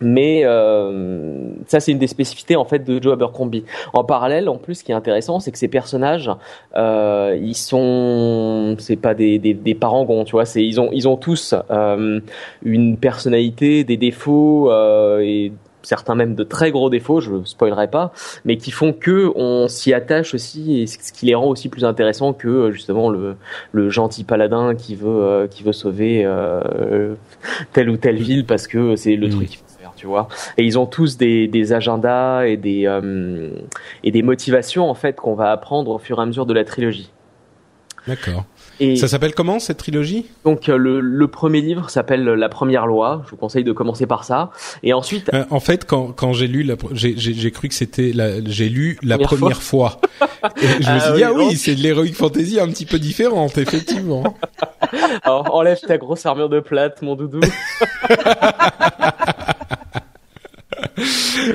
Mais 0.00 0.42
euh, 0.44 1.48
ça, 1.66 1.80
c'est 1.80 1.92
une 1.92 1.98
des 1.98 2.06
spécificités 2.06 2.56
en 2.56 2.64
fait 2.64 2.80
de 2.84 3.02
Joe 3.02 3.12
Abercrombie. 3.14 3.64
En 3.92 4.04
parallèle, 4.04 4.48
en 4.48 4.56
plus, 4.56 4.76
ce 4.76 4.84
qui 4.84 4.92
est 4.92 4.94
intéressant, 4.94 5.40
c'est 5.40 5.52
que 5.52 5.58
ces 5.58 5.68
personnages, 5.68 6.30
euh, 6.76 7.38
ils 7.40 7.56
sont, 7.56 8.76
c'est 8.78 8.96
pas 8.96 9.14
des, 9.14 9.38
des, 9.38 9.54
des 9.54 9.74
parangons, 9.74 10.24
tu 10.24 10.32
vois. 10.32 10.44
C'est 10.44 10.64
ils 10.64 10.80
ont 10.80 10.90
ils 10.92 11.08
ont 11.08 11.16
tous 11.16 11.54
euh, 11.70 12.20
une 12.64 12.96
personnalité, 12.98 13.84
des 13.84 13.96
défauts 13.96 14.70
euh, 14.70 15.20
et 15.20 15.52
certains 15.82 16.16
même 16.16 16.34
de 16.34 16.42
très 16.42 16.72
gros 16.72 16.90
défauts, 16.90 17.20
je 17.20 17.30
spoilerai 17.44 17.88
pas, 17.88 18.12
mais 18.44 18.56
qui 18.56 18.72
font 18.72 18.92
que 18.92 19.30
on 19.36 19.68
s'y 19.68 19.94
attache 19.94 20.34
aussi 20.34 20.80
et 20.80 20.86
ce 20.88 21.12
qui 21.12 21.26
les 21.26 21.34
rend 21.36 21.46
aussi 21.46 21.68
plus 21.68 21.84
intéressants 21.84 22.32
que 22.32 22.48
euh, 22.48 22.70
justement 22.72 23.08
le, 23.08 23.36
le 23.72 23.88
gentil 23.88 24.24
paladin 24.24 24.74
qui 24.74 24.96
veut 24.96 25.08
euh, 25.08 25.46
qui 25.46 25.62
veut 25.62 25.72
sauver 25.72 26.22
euh, 26.24 27.14
telle 27.72 27.88
ou 27.88 27.96
telle 27.96 28.16
ville 28.16 28.44
parce 28.44 28.66
que 28.66 28.96
c'est 28.96 29.14
le 29.16 29.28
Mm. 29.28 29.30
truc 29.30 29.58
tu 29.96 30.06
vois. 30.06 30.28
Et 30.58 30.64
ils 30.64 30.78
ont 30.78 30.86
tous 30.86 31.16
des, 31.16 31.48
des 31.48 31.72
agendas 31.72 32.44
et 32.46 32.56
des 32.56 32.86
euh, 32.86 33.50
et 34.04 34.10
des 34.12 34.22
motivations 34.22 34.88
en 34.88 34.94
fait 34.94 35.16
qu'on 35.16 35.34
va 35.34 35.50
apprendre 35.50 35.90
au 35.90 35.98
fur 35.98 36.18
et 36.18 36.22
à 36.22 36.26
mesure 36.26 36.46
de 36.46 36.54
la 36.54 36.64
trilogie. 36.64 37.10
D'accord. 38.06 38.44
Et 38.78 38.94
Ça 38.96 39.08
s'appelle 39.08 39.34
comment 39.34 39.58
cette 39.58 39.78
trilogie? 39.78 40.26
Donc 40.44 40.68
euh, 40.68 40.76
le, 40.76 41.00
le 41.00 41.26
premier 41.28 41.60
livre 41.60 41.88
s'appelle 41.90 42.22
La 42.24 42.48
première 42.48 42.86
loi. 42.86 43.22
Je 43.24 43.30
vous 43.30 43.36
conseille 43.36 43.64
de 43.64 43.72
commencer 43.72 44.06
par 44.06 44.22
ça. 44.22 44.50
Et 44.84 44.92
ensuite, 44.92 45.28
Euh, 45.34 45.44
En 45.50 45.58
fait, 45.60 45.84
quand 45.86 46.12
quand 46.12 46.32
j'ai 46.32 46.46
lu 46.46 46.64
j'ai 46.92 47.50
cru 47.50 47.68
que 47.68 47.74
c'était 47.74 48.12
j'ai 48.46 48.68
lu 48.68 48.96
la 49.02 49.18
Première 49.18 49.60
fois. 49.62 49.98
Et 50.62 50.66
je 50.82 50.88
me 50.90 50.96
Ah 50.96 51.00
suis 51.00 51.12
dit 51.14 51.16
oui, 51.16 51.22
ah 51.24 51.32
oui, 51.34 51.56
c'est 51.56 51.74
de 51.74 51.82
l'heroic 51.82 52.12
fantasy 52.12 52.60
un 52.60 52.68
petit 52.68 52.86
peu 52.86 52.98
différente 53.00 53.58
effectivement. 53.58 54.36
alors, 55.24 55.52
enlève 55.52 55.80
ta 55.80 55.98
grosse 55.98 56.24
armure 56.26 56.48
de 56.50 56.60
plate, 56.60 57.02
mon 57.02 57.16
doudou. 57.16 57.40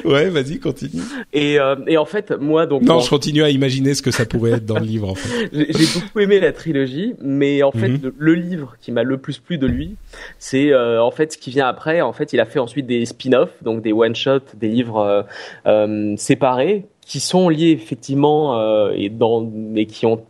ouais, 0.05 0.29
vas-y, 0.29 0.59
continue. 0.59 1.01
Et, 1.33 1.59
euh, 1.59 1.75
et 1.87 1.97
en 1.97 2.05
fait, 2.05 2.31
moi, 2.31 2.65
donc, 2.65 2.81
Non, 2.83 2.95
bon, 2.95 2.99
je 3.01 3.09
continue 3.09 3.43
à 3.43 3.49
imaginer 3.49 3.93
ce 3.93 4.01
que 4.01 4.11
ça 4.11 4.25
pourrait 4.25 4.51
être 4.53 4.65
dans 4.65 4.79
le 4.79 4.85
livre 4.85 5.09
en 5.09 5.15
fait. 5.15 5.49
j'ai 5.53 5.99
beaucoup 5.99 6.19
aimé 6.19 6.39
la 6.39 6.51
trilogie, 6.51 7.13
mais 7.21 7.63
en 7.63 7.71
fait, 7.71 7.87
Mhm. 7.89 7.99
le, 8.03 8.13
le 8.17 8.33
livre 8.35 8.75
qui 8.81 8.91
m'a 8.91 9.03
le 9.03 9.17
plus 9.17 9.39
plu 9.39 9.57
de 9.57 9.67
lui, 9.67 9.95
c'est 10.39 10.71
euh, 10.71 11.01
en 11.03 11.11
fait 11.11 11.33
ce 11.33 11.37
qui 11.37 11.49
vient 11.49 11.67
après. 11.67 12.01
En 12.01 12.13
fait, 12.13 12.33
il 12.33 12.39
a 12.39 12.45
fait 12.45 12.59
ensuite 12.59 12.85
des 12.87 13.05
spin-offs, 13.05 13.61
donc 13.63 13.81
des 13.81 13.93
one-shots, 13.93 14.55
des 14.59 14.67
livres 14.67 14.97
euh, 14.99 15.21
euh, 15.67 16.13
séparés, 16.17 16.85
qui 17.05 17.19
sont 17.19 17.49
liés 17.49 17.71
effectivement 17.71 18.59
euh, 18.59 18.91
et 18.95 19.09
dans, 19.09 19.41
mais 19.41 19.85
qui 19.85 20.05
ont 20.05 20.23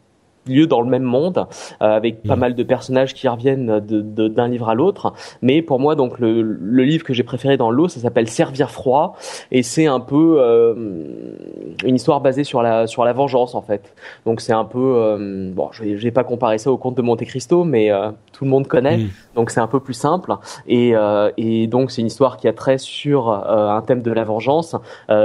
lieu 0.52 0.68
dans 0.68 0.82
le 0.82 0.90
même 0.90 1.04
monde, 1.04 1.40
euh, 1.82 1.86
avec 1.86 2.24
pas 2.24 2.36
Mm. 2.36 2.40
mal 2.40 2.56
de 2.56 2.64
personnages 2.64 3.14
qui 3.14 3.28
reviennent 3.28 3.80
d'un 3.80 4.48
livre 4.48 4.70
à 4.70 4.76
l'autre. 4.76 5.14
Mais 5.42 5.62
pour 5.62 5.80
moi, 5.80 5.96
donc 5.96 6.20
le, 6.20 6.42
le 6.42 6.84
livre 6.84 7.04
que 7.04 7.14
j'ai 7.14 7.24
préféré 7.24 7.58
dans 7.58 7.72
l'eau, 7.72 7.88
ça 7.88 8.00
s'appelle 8.00 8.28
Servir 8.30 8.70
froid, 8.72 9.16
et 9.52 9.64
c'est 9.64 9.86
un 9.88 10.00
peu 10.00 10.38
euh, 10.40 10.74
une 11.86 11.96
histoire 11.96 12.22
basée 12.22 12.44
sur 12.44 12.62
la 12.62 12.88
sur 12.88 13.04
la 13.06 13.14
vengeance 13.14 13.56
en 13.56 13.62
fait. 13.62 13.94
Donc 14.26 14.42
c'est 14.42 14.54
un 14.54 14.66
peu 14.66 14.80
euh, 14.98 15.52
bon, 15.54 15.70
je 15.72 15.84
vais 15.84 16.12
pas 16.12 16.24
comparer 16.24 16.58
ça 16.58 16.72
au 16.72 16.78
conte 16.78 16.96
de 16.96 17.02
Monte 17.02 17.24
Cristo, 17.26 17.64
mais 17.64 17.90
tout 18.34 18.44
le 18.46 18.50
monde 18.50 18.68
connaît, 18.68 18.98
Mm. 18.98 19.10
donc 19.36 19.50
c'est 19.52 19.60
un 19.60 19.68
peu 19.68 19.80
plus 19.80 19.94
simple. 19.94 20.34
Et, 20.68 20.94
et 21.38 21.68
donc 21.68 21.92
c'est 21.92 22.02
une 22.02 22.08
histoire 22.08 22.38
qui 22.38 22.48
a 22.48 22.54
trait 22.54 22.78
sur 22.78 23.30
un 23.30 23.82
thème 23.82 24.02
de 24.02 24.12
la 24.12 24.24
vengeance 24.24 24.76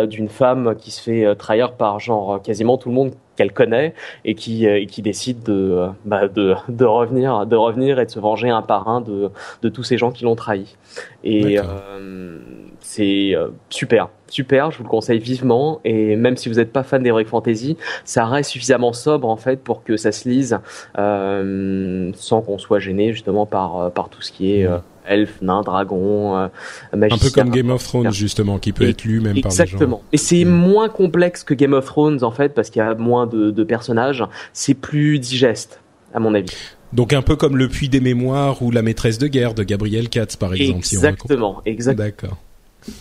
d'une 0.08 0.28
femme 0.28 0.74
qui 0.76 0.90
se 0.90 1.00
fait 1.02 1.34
trahir 1.36 1.72
par 1.72 1.98
genre 2.00 2.40
quasiment 2.42 2.76
tout 2.78 2.88
le 2.88 2.94
monde 2.94 3.10
qu'elle 3.36 3.52
connaît 3.52 3.94
et 4.24 4.34
qui 4.34 4.66
euh, 4.66 4.80
et 4.80 4.86
qui 4.86 5.02
décide 5.02 5.42
de, 5.42 5.52
euh, 5.52 5.88
bah, 6.04 6.28
de 6.28 6.54
de 6.68 6.84
revenir 6.84 7.46
de 7.46 7.56
revenir 7.56 8.00
et 8.00 8.06
de 8.06 8.10
se 8.10 8.18
venger 8.18 8.50
un 8.50 8.62
par 8.62 8.88
un 8.88 9.00
de 9.00 9.30
de 9.62 9.68
tous 9.68 9.82
ces 9.82 9.98
gens 9.98 10.10
qui 10.10 10.24
l'ont 10.24 10.36
trahi. 10.36 10.76
Et 11.24 11.58
euh, 11.58 12.38
c'est 12.80 13.34
euh, 13.34 13.48
super, 13.68 14.08
super. 14.28 14.70
Je 14.70 14.78
vous 14.78 14.84
le 14.84 14.88
conseille 14.88 15.18
vivement. 15.18 15.80
Et 15.84 16.16
même 16.16 16.36
si 16.36 16.48
vous 16.48 16.54
n'êtes 16.54 16.72
pas 16.72 16.82
fan 16.82 17.02
d'Heroic 17.02 17.24
Fantasy, 17.24 17.76
ça 18.04 18.24
reste 18.26 18.50
suffisamment 18.50 18.92
sobre 18.92 19.28
en 19.28 19.36
fait 19.36 19.62
pour 19.62 19.82
que 19.82 19.96
ça 19.96 20.12
se 20.12 20.28
lise 20.28 20.58
euh, 20.98 22.10
sans 22.14 22.42
qu'on 22.42 22.58
soit 22.58 22.78
gêné 22.78 23.12
justement 23.12 23.44
par 23.44 23.90
par 23.92 24.08
tout 24.08 24.22
ce 24.22 24.32
qui 24.32 24.56
est 24.56 24.66
euh, 24.66 24.78
elfe, 25.08 25.40
nain, 25.42 25.62
dragon, 25.62 26.36
euh, 26.36 26.48
Un 26.92 27.18
peu 27.18 27.30
comme 27.30 27.50
Game 27.50 27.70
of 27.70 27.82
Thrones 27.84 28.12
justement, 28.12 28.58
qui 28.58 28.72
peut 28.72 28.84
Et- 28.84 28.90
être 28.90 29.04
lu 29.04 29.20
même 29.20 29.40
par 29.40 29.50
les 29.52 29.60
Exactement. 29.60 29.96
gens. 29.98 30.02
Et 30.12 30.16
c'est 30.18 30.44
Mm. 30.44 30.48
moins 30.50 30.88
complexe 30.88 31.44
que 31.44 31.54
Game 31.54 31.72
of 31.72 31.84
Thrones 31.86 32.22
en 32.24 32.30
fait 32.30 32.54
parce 32.54 32.70
qu'il 32.70 32.80
y 32.80 32.84
a 32.84 32.94
moins 32.94 33.26
de, 33.26 33.50
de 33.50 33.64
personnages. 33.64 34.24
C'est 34.52 34.74
plus 34.74 35.18
digeste 35.18 35.80
à 36.14 36.20
mon 36.20 36.34
avis. 36.34 36.50
Donc 36.92 37.12
un 37.12 37.22
peu 37.22 37.36
comme 37.36 37.56
Le 37.56 37.68
Puits 37.68 37.88
des 37.88 38.00
Mémoires 38.00 38.62
ou 38.62 38.70
La 38.70 38.82
Maîtresse 38.82 39.18
de 39.18 39.26
guerre 39.26 39.54
de 39.54 39.62
Gabriel 39.64 40.08
Katz 40.08 40.36
par 40.36 40.54
exemple. 40.54 40.84
si 40.84 40.94
Exactement, 40.94 41.60
exactement. 41.66 42.06
D'accord. 42.06 42.36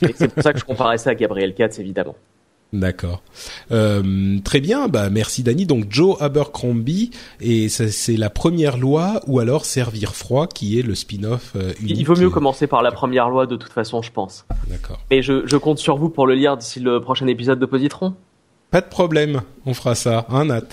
Et 0.02 0.14
c'est 0.16 0.28
pour 0.34 0.42
ça 0.42 0.52
que 0.54 0.60
je 0.60 0.66
comparais 0.66 0.98
ça 0.98 1.12
à 1.12 1.16
Gabriel 1.16 1.54
Katz 1.54 1.78
évidemment. 1.80 2.16
D'accord. 2.80 3.22
Euh, 3.72 4.38
très 4.44 4.60
bien, 4.60 4.88
bah 4.88 5.10
merci 5.10 5.44
Dani. 5.44 5.66
Donc 5.66 5.86
Joe 5.90 6.22
Abercrombie 6.22 7.12
et 7.40 7.70
ça, 7.70 7.88
c'est 7.90 8.18
la 8.18 8.30
première 8.30 8.78
loi 8.78 9.22
ou 9.28 9.40
alors 9.40 9.66
Servir 9.66 10.16
froid 10.16 10.48
qui 10.48 10.78
est 10.78 10.82
le 10.82 10.94
spin-off 10.94 11.54
euh, 11.56 11.74
unique. 11.82 11.98
Il 12.00 12.06
vaut 12.06 12.16
mieux 12.16 12.30
commencer 12.30 12.68
par 12.68 12.82
la 12.84 12.92
première 12.92 13.30
loi 13.30 13.46
de 13.48 13.56
toute 13.56 13.72
façon, 13.72 14.02
je 14.02 14.12
pense. 14.12 14.46
D'accord. 14.68 15.00
Et 15.10 15.22
je, 15.22 15.46
je 15.48 15.58
compte 15.58 15.80
sur 15.80 15.98
vous 15.98 16.10
pour 16.10 16.28
le 16.28 16.36
lire 16.36 16.58
d'ici 16.58 16.80
le 16.80 17.00
prochain 17.00 17.28
épisode 17.28 17.60
de 17.60 17.66
Positron. 17.66 18.14
Pas 18.72 18.82
de 18.82 18.88
problème, 18.88 19.42
on 19.66 19.74
fera 19.74 19.96
ça, 19.96 20.26
hein 20.30 20.46
Nat? 20.46 20.64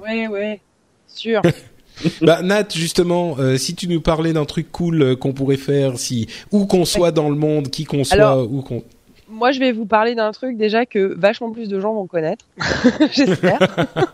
Ouais, 0.00 0.28
ouais, 0.28 0.60
sûr. 1.08 1.42
bah 2.22 2.42
Nat, 2.42 2.68
justement, 2.74 3.36
euh, 3.38 3.56
si 3.56 3.74
tu 3.74 3.88
nous 3.88 4.00
parlais 4.00 4.32
d'un 4.32 4.44
truc 4.44 4.70
cool 4.70 5.02
euh, 5.02 5.16
qu'on 5.16 5.32
pourrait 5.32 5.56
faire, 5.56 5.98
si 5.98 6.28
où 6.52 6.66
qu'on 6.66 6.84
soit 6.84 7.10
dans 7.10 7.28
le 7.28 7.36
monde, 7.36 7.68
qui 7.68 7.84
qu'on 7.84 8.04
soit, 8.04 8.16
Alors- 8.16 8.50
où 8.52 8.62
qu'on. 8.62 8.84
Moi, 9.32 9.50
je 9.52 9.58
vais 9.60 9.72
vous 9.72 9.86
parler 9.86 10.14
d'un 10.14 10.30
truc 10.30 10.56
déjà 10.58 10.84
que 10.86 11.14
vachement 11.18 11.50
plus 11.50 11.68
de 11.68 11.80
gens 11.80 11.94
vont 11.94 12.06
connaître, 12.06 12.44
j'espère. 13.12 13.58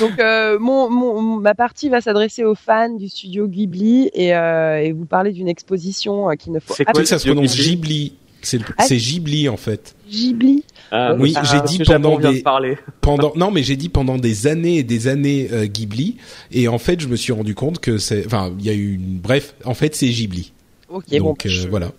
Donc, 0.00 0.18
euh, 0.18 0.58
mon, 0.58 0.88
mon, 0.88 1.20
ma 1.40 1.54
partie 1.54 1.88
va 1.88 2.00
s'adresser 2.00 2.44
aux 2.44 2.54
fans 2.54 2.94
du 2.94 3.08
studio 3.08 3.46
Ghibli 3.48 4.10
et, 4.14 4.34
euh, 4.34 4.80
et 4.80 4.92
vous 4.92 5.04
parler 5.04 5.32
d'une 5.32 5.48
exposition 5.48 6.30
euh, 6.30 6.34
qu'il 6.34 6.52
ne 6.52 6.60
faut 6.60 6.74
C'est 6.74 6.84
Tu 6.84 6.90
sais 6.90 6.92
quoi 6.92 7.02
que 7.02 7.08
ça 7.08 7.18
se 7.18 7.26
prononce 7.28 7.56
Ghibli? 7.56 8.14
C'est 8.40 8.60
Ah, 8.78 8.84
c'est 8.86 8.96
Ghibli 8.98 9.48
en 9.48 9.56
fait. 9.56 9.94
Ghibli. 10.08 10.64
Ah, 10.90 11.14
Oui, 11.18 11.34
j'ai 11.50 11.60
dit 11.62 11.78
pendant 11.82 12.18
des- 12.18 12.42
de 12.42 12.76
pendant 13.00 13.32
non 13.36 13.50
mais 13.50 13.62
j'ai 13.62 13.76
dit 13.76 13.88
pendant 13.88 14.16
des 14.18 14.46
années 14.46 14.76
et 14.78 14.82
des 14.82 15.08
années 15.08 15.48
euh, 15.50 15.64
Ghibli 15.66 16.16
et 16.52 16.68
en 16.68 16.76
fait 16.78 17.00
je 17.00 17.08
me 17.08 17.16
suis 17.16 17.32
rendu 17.32 17.54
compte 17.54 17.80
que 17.80 17.96
c'est 17.96 18.24
enfin 18.26 18.52
il 18.58 18.64
y 18.66 18.68
a 18.68 18.74
eu 18.74 18.94
une 18.94 19.18
bref 19.18 19.54
en 19.64 19.72
fait 19.74 19.94
c'est 19.94 20.08
Ghibli 20.08 20.52
Ok, 20.90 21.04
bon, 21.12 21.18
donc 21.30 21.46
euh, 21.46 21.50
voilà 21.70 21.90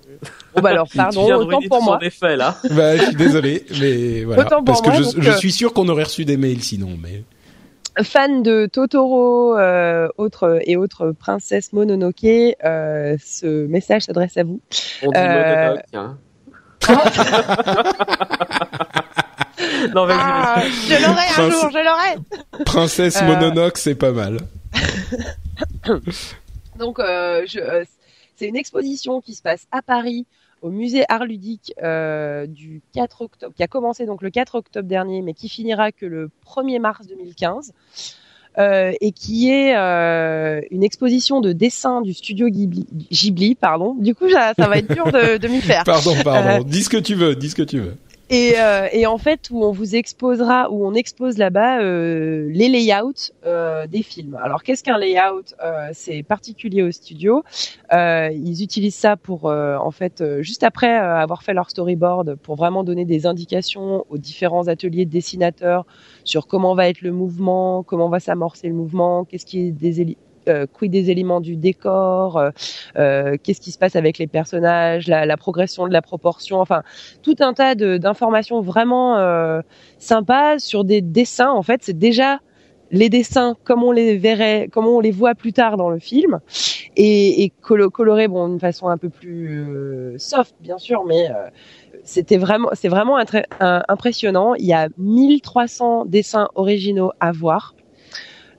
bon 0.56 0.62
bah 0.62 0.70
alors 0.70 0.88
pardon, 0.96 1.34
autant 1.36 1.60
pour 1.68 1.84
moi. 1.84 2.00
effet 2.02 2.36
là. 2.36 2.56
bah 2.72 2.98
je 2.98 3.04
suis 3.04 3.16
désolé 3.16 3.66
mais 3.80 4.24
voilà 4.26 4.44
Autant 4.44 4.58
pour 4.58 4.66
parce 4.66 4.82
que 4.82 4.90
moi, 4.90 4.98
je, 4.98 5.04
donc, 5.04 5.14
je 5.24 5.30
euh, 5.32 5.36
suis 5.38 5.52
sûr 5.52 5.74
qu'on 5.74 5.88
aurait 5.90 6.04
reçu 6.04 6.26
des 6.26 6.38
mails 6.38 6.62
sinon 6.64 6.98
mais 7.02 7.24
Fan 8.04 8.44
de 8.44 8.66
Totoro 8.66 9.58
euh, 9.58 10.08
autres 10.18 10.60
et 10.66 10.76
autres 10.76 11.12
princesses 11.12 11.72
Mononoke, 11.72 12.26
euh, 12.26 13.16
ce 13.24 13.66
message 13.68 14.02
s'adresse 14.04 14.36
à 14.36 14.44
vous. 14.44 14.60
On 15.04 15.12
dit 15.12 15.18
Euh, 15.18 15.68
Mononoke, 15.70 15.84
hein. 15.94 16.18
non, 19.94 20.06
vas-y, 20.06 20.18
Ah, 20.20 20.62
je 20.88 20.94
l'aurai 21.06 21.22
un 21.22 21.34
Prince- 21.50 21.52
jour, 21.62 21.70
je 21.72 21.84
l'aurai. 21.84 22.64
princesse 22.66 23.22
Euh, 23.22 23.26
Mononoke 23.26 23.78
c'est 23.78 23.96
pas 23.96 24.12
mal 24.12 24.40
Donc, 26.78 27.00
euh, 27.00 27.44
je, 27.48 27.60
euh, 27.60 27.84
c'est 28.36 28.48
une 28.48 28.56
exposition 28.56 29.22
qui 29.22 29.34
se 29.36 29.42
passe 29.42 29.68
à 29.72 29.82
Paris, 29.82 30.26
au 30.62 30.70
musée 30.70 31.04
Art 31.10 31.26
Ludique 31.26 31.74
euh, 31.84 32.48
du 32.48 32.82
4 32.94 33.22
octobre, 33.22 33.54
qui 33.56 33.64
a 33.64 33.68
commencé 33.68 34.06
donc 34.06 34.22
le 34.22 34.30
4 34.30 34.56
octobre 34.56 34.88
dernier, 34.88 35.22
mais 35.22 35.34
qui 35.34 35.50
finira 35.50 35.92
que 35.92 36.06
le 36.06 36.30
1er 36.46 36.80
mars 36.80 37.08
2015. 37.08 37.74
Euh, 38.58 38.94
et 39.02 39.12
qui 39.12 39.50
est 39.50 39.76
euh, 39.76 40.62
une 40.72 40.82
exposition 40.82 41.42
de 41.42 41.52
dessin 41.52 42.02
du 42.02 42.14
studio 42.14 42.48
Ghibli, 42.48 42.88
Ghibli 43.12 43.54
pardon. 43.54 43.96
Du 43.96 44.16
coup, 44.16 44.30
ça, 44.30 44.54
ça 44.58 44.70
va 44.70 44.78
être 44.78 44.94
dur 44.94 45.12
de, 45.12 45.36
de 45.36 45.48
m'y 45.50 45.60
faire. 45.60 45.84
pardon 45.86 46.16
pardon 46.24 46.62
Euh, 46.62 46.64
dis 46.64 46.84
ce 46.84 46.90
que 46.90 46.96
tu 46.96 47.16
veux 47.16 47.36
dis 47.36 47.50
ce 47.50 47.56
que 47.56 47.64
tu 47.64 47.80
veux 47.80 47.98
Et, 48.32 48.54
euh, 48.58 48.88
et 48.92 49.06
en 49.06 49.20
fait, 49.20 49.50
où 49.52 49.64
on 49.64 49.72
vous 49.72 49.96
exposera, 49.96 50.72
où 50.72 50.86
on 50.86 50.96
expose 50.96 51.38
là-bas 51.38 51.82
euh, 51.82 52.50
les 52.52 52.70
layouts 52.70 53.14
euh, 53.46 53.86
des 53.86 54.02
films. 54.02 54.38
Alors, 54.42 54.64
qu'est-ce 54.64 54.84
qu'un 54.84 54.98
layout? 54.98 55.54
Euh, 55.64 55.90
C'est 55.94 56.24
particulier 56.24 56.82
au 56.82 56.92
studio. 56.92 57.44
Euh, 57.94 58.30
ils 58.34 58.64
utilisent 58.64 58.96
ça 58.96 59.16
pour, 59.16 59.48
euh, 59.48 59.78
en 59.78 59.92
fait, 59.92 60.24
juste 60.42 60.64
après 60.64 60.92
avoir 60.92 61.44
fait 61.44 61.54
leur 61.54 61.70
storyboard, 61.70 62.36
pour 62.38 62.56
vraiment 62.56 62.84
donner 62.84 63.06
des 63.06 63.28
indications 63.28 64.06
aux 64.10 64.18
différents 64.18 64.68
ateliers 64.68 65.06
de 65.06 65.12
dessinateurs 65.12 65.86
sur 66.24 66.48
comment 66.48 66.74
va 66.74 66.90
être 66.90 67.02
le 67.02 67.12
mouvement, 67.12 67.84
comment 67.84 68.10
va 68.10 68.20
s'amorcer 68.20 68.68
le 68.68 68.74
mouvement, 68.74 69.26
qu'est-ce 69.26 69.46
qui 69.46 69.68
est 69.68 69.72
des 69.72 70.02
euh, 70.48 70.66
quid 70.72 70.92
des 70.92 71.10
éléments 71.12 71.42
du 71.42 71.56
décor, 71.56 72.38
euh, 72.38 72.50
euh, 72.98 73.38
qu'est-ce 73.42 73.62
qui 73.62 73.72
se 73.72 73.78
passe 73.78 73.96
avec 73.96 74.18
les 74.18 74.28
personnages, 74.28 75.08
la, 75.08 75.26
la 75.26 75.38
progression 75.38 75.88
de 75.88 75.94
la 75.94 76.02
proportion, 76.02 76.60
enfin 76.60 76.84
tout 77.24 77.36
un 77.40 77.54
tas 77.54 77.76
d'informations 77.76 78.62
vraiment 78.62 79.18
euh, 79.18 79.62
sympas 80.00 80.60
sur 80.60 80.84
des 80.84 81.02
dessins. 81.02 81.52
En 81.52 81.64
fait, 81.64 81.82
c'est 81.84 81.98
déjà 81.98 82.40
les 82.92 83.10
dessins 83.10 83.56
comme 83.64 83.84
on 83.84 83.92
les 83.92 84.18
verrait, 84.18 84.70
comme 84.72 84.86
on 84.88 85.00
les 85.00 85.12
voit 85.12 85.34
plus 85.36 85.54
tard 85.54 85.76
dans 85.76 85.90
le 85.90 86.00
film, 86.00 86.40
et, 86.96 87.44
et 87.44 87.52
colo- 87.62 87.90
colorés 87.90 88.28
bon 88.28 88.48
d'une 88.48 88.60
façon 88.60 88.88
un 88.88 88.98
peu 88.98 89.10
plus 89.10 89.50
euh, 89.68 90.16
soft 90.18 90.56
bien 90.60 90.78
sûr, 90.78 91.04
mais 91.06 91.30
euh, 91.30 91.50
c'était 92.04 92.38
vraiment, 92.38 92.70
c'est 92.74 92.88
vraiment 92.88 93.18
impressionnant. 93.60 94.54
Il 94.56 94.66
y 94.66 94.74
a 94.74 94.90
1300 94.98 96.06
dessins 96.06 96.50
originaux 96.56 97.12
à 97.20 97.32
voir. 97.32 97.75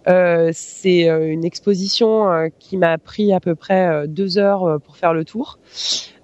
Euh, 0.09 0.51
c'est 0.53 1.09
euh, 1.09 1.31
une 1.31 1.45
exposition 1.45 2.31
euh, 2.31 2.49
qui 2.59 2.77
m'a 2.77 2.97
pris 2.99 3.33
à 3.33 3.41
peu 3.41 3.55
près 3.55 4.07
deux 4.07 4.39
heures 4.39 4.65
euh, 4.65 4.79
pour 4.79 4.97
faire 4.97 5.13
le 5.13 5.25
tour. 5.25 5.59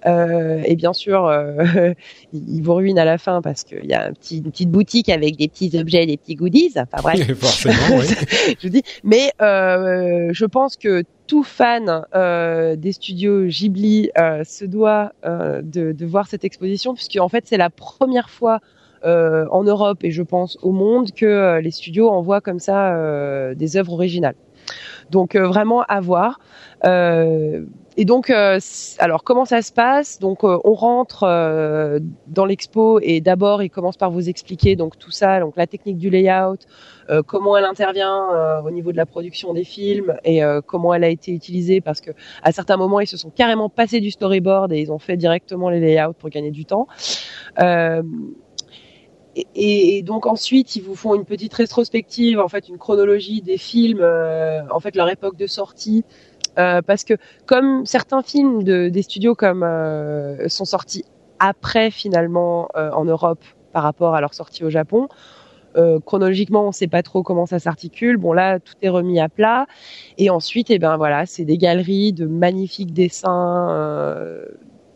Euh, 0.05 0.61
et 0.65 0.75
bien 0.75 0.93
sûr, 0.93 1.25
euh, 1.25 1.93
il 2.33 2.43
il 2.55 2.61
vous 2.61 2.73
ruine 2.75 2.99
à 2.99 3.05
la 3.05 3.17
fin 3.17 3.41
parce 3.41 3.63
qu'il 3.63 3.85
y 3.85 3.93
a 3.93 4.07
un 4.07 4.13
petit, 4.13 4.37
une 4.37 4.51
petite 4.51 4.69
boutique 4.69 5.09
avec 5.09 5.37
des 5.37 5.47
petits 5.47 5.77
objets, 5.77 6.05
des 6.05 6.17
petits 6.17 6.35
goodies. 6.35 6.73
Enfin 6.75 7.01
bref, 7.01 7.33
forcément 7.39 7.97
oui. 7.97 8.05
je 8.59 8.67
vous 8.67 8.73
dis. 8.73 8.83
Mais 9.03 9.31
euh, 9.41 10.29
je 10.31 10.45
pense 10.45 10.77
que 10.77 11.03
tout 11.27 11.43
fan 11.43 12.05
euh, 12.15 12.75
des 12.75 12.91
studios 12.91 13.45
Ghibli 13.45 14.09
euh, 14.17 14.43
se 14.43 14.65
doit 14.65 15.13
euh, 15.25 15.61
de, 15.61 15.93
de 15.93 16.05
voir 16.05 16.27
cette 16.27 16.43
exposition 16.43 16.93
puisque 16.93 17.17
en 17.17 17.29
fait 17.29 17.45
c'est 17.47 17.57
la 17.57 17.69
première 17.69 18.29
fois 18.29 18.59
euh, 19.05 19.45
en 19.51 19.63
Europe 19.63 19.99
et 20.03 20.11
je 20.11 20.23
pense 20.23 20.57
au 20.61 20.71
monde 20.71 21.11
que 21.11 21.25
euh, 21.25 21.61
les 21.61 21.71
studios 21.71 22.09
envoient 22.09 22.41
comme 22.41 22.59
ça 22.59 22.95
euh, 22.95 23.53
des 23.55 23.77
œuvres 23.77 23.93
originales. 23.93 24.35
Donc 25.09 25.35
euh, 25.35 25.47
vraiment 25.47 25.83
à 25.83 25.99
voir. 25.99 26.39
Euh, 26.85 27.65
et 27.95 28.05
donc, 28.05 28.31
alors 28.31 29.23
comment 29.23 29.45
ça 29.45 29.61
se 29.61 29.71
passe? 29.71 30.17
Donc, 30.17 30.43
on 30.43 30.73
rentre 30.73 31.99
dans 32.25 32.45
l'expo 32.45 32.99
et 33.03 33.21
d'abord, 33.21 33.61
il 33.61 33.69
commence 33.69 33.97
par 33.97 34.09
vous 34.09 34.29
expliquer 34.29 34.75
donc 34.75 34.97
tout 34.97 35.11
ça, 35.11 35.39
donc 35.39 35.55
la 35.57 35.67
technique 35.67 35.99
du 35.99 36.09
layout, 36.09 36.57
euh, 37.09 37.21
comment 37.21 37.57
elle 37.57 37.65
intervient 37.65 38.29
euh, 38.33 38.61
au 38.61 38.71
niveau 38.71 38.91
de 38.91 38.97
la 38.97 39.05
production 39.05 39.53
des 39.53 39.63
films 39.63 40.15
et 40.23 40.43
euh, 40.43 40.61
comment 40.65 40.93
elle 40.93 41.03
a 41.03 41.09
été 41.09 41.31
utilisée 41.31 41.81
parce 41.81 42.01
que 42.01 42.11
à 42.43 42.51
certains 42.51 42.77
moments, 42.77 42.99
ils 42.99 43.07
se 43.07 43.17
sont 43.17 43.29
carrément 43.29 43.69
passés 43.69 43.99
du 43.99 44.11
storyboard 44.11 44.71
et 44.71 44.79
ils 44.79 44.91
ont 44.91 44.99
fait 44.99 45.17
directement 45.17 45.69
les 45.69 45.79
layouts 45.79 46.13
pour 46.13 46.29
gagner 46.29 46.51
du 46.51 46.65
temps. 46.65 46.87
Euh, 49.37 49.41
et, 49.55 49.97
et 49.97 50.03
donc 50.03 50.25
ensuite, 50.25 50.75
ils 50.75 50.83
vous 50.83 50.95
font 50.95 51.15
une 51.15 51.25
petite 51.25 51.53
rétrospective, 51.53 52.39
en 52.39 52.47
fait, 52.47 52.69
une 52.69 52.77
chronologie 52.77 53.41
des 53.41 53.57
films, 53.57 54.01
euh, 54.01 54.61
en 54.71 54.79
fait, 54.79 54.95
leur 54.95 55.09
époque 55.09 55.37
de 55.37 55.47
sortie, 55.47 56.03
euh, 56.59 56.81
parce 56.81 57.03
que 57.03 57.15
comme 57.45 57.85
certains 57.85 58.21
films 58.23 58.63
de, 58.63 58.89
des 58.89 59.01
studios 59.01 59.35
comme 59.35 59.63
euh, 59.63 60.47
sont 60.49 60.65
sortis 60.65 61.05
après 61.39 61.91
finalement 61.91 62.67
euh, 62.77 62.91
en 62.91 63.05
Europe 63.05 63.43
par 63.71 63.83
rapport 63.83 64.15
à 64.15 64.21
leur 64.21 64.33
sortie 64.33 64.63
au 64.63 64.69
Japon, 64.69 65.07
Euh, 65.75 65.99
chronologiquement, 65.99 66.67
on 66.67 66.71
sait 66.71 66.87
pas 66.87 67.01
trop 67.01 67.23
comment 67.23 67.47
ça 67.47 67.57
s'articule. 67.57 68.17
Bon 68.17 68.31
là, 68.33 68.59
tout 68.59 68.75
est 68.83 68.89
remis 68.89 69.19
à 69.19 69.27
plat. 69.27 69.65
Et 70.19 70.29
ensuite, 70.29 70.69
eh 70.69 70.77
ben 70.77 70.97
voilà, 70.97 71.25
c'est 71.25 71.45
des 71.45 71.57
galeries 71.57 72.13
de 72.13 72.27
magnifiques 72.27 72.93
dessins. 72.93 73.69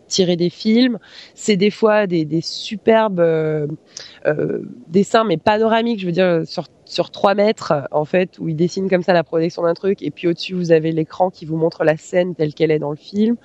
Tirés 0.08 0.36
des 0.36 0.50
films, 0.50 1.00
c'est 1.34 1.58
des 1.58 1.70
fois 1.70 2.08
des, 2.08 2.42
superbes 2.42 3.20
euh, 3.20 3.68
euh, 4.26 4.62
dessins 4.88 5.24
mais 5.24 5.38
panoramiques, 5.38 6.00
je 6.00 6.06
veux 6.06 6.12
dire 6.12 6.42
sur 6.46 6.66
sur 6.86 7.12
trois 7.12 7.36
mètres 7.36 7.74
en 7.92 8.06
fait 8.06 8.40
où 8.40 8.48
il 8.48 8.56
dessine 8.56 8.90
comme 8.90 9.04
ça 9.04 9.12
la 9.12 9.26
projection 9.26 9.64
d'un 9.64 9.74
truc 9.74 10.02
et 10.02 10.10
puis 10.10 10.30
au-dessus 10.30 10.54
vous 10.54 10.72
avez 10.72 10.94
l'écran 10.94 11.30
qui 11.30 11.46
vous 11.46 11.58
montre 11.58 11.84
la 11.84 11.98
scène 11.98 12.34
telle 12.34 12.54
qu'elle 12.54 12.72
est 12.72 12.80
dans 12.80 12.92
le 12.92 12.96
film. 12.96 13.36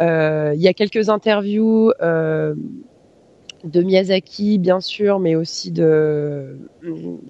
Euh, 0.00 0.52
il 0.54 0.62
y 0.62 0.68
a 0.68 0.72
quelques 0.72 1.10
interviews 1.10 1.92
de 2.00 3.82
Miyazaki 3.82 4.58
bien 4.58 4.80
sûr, 4.80 5.18
mais 5.18 5.34
aussi 5.34 5.70
de 5.70 6.56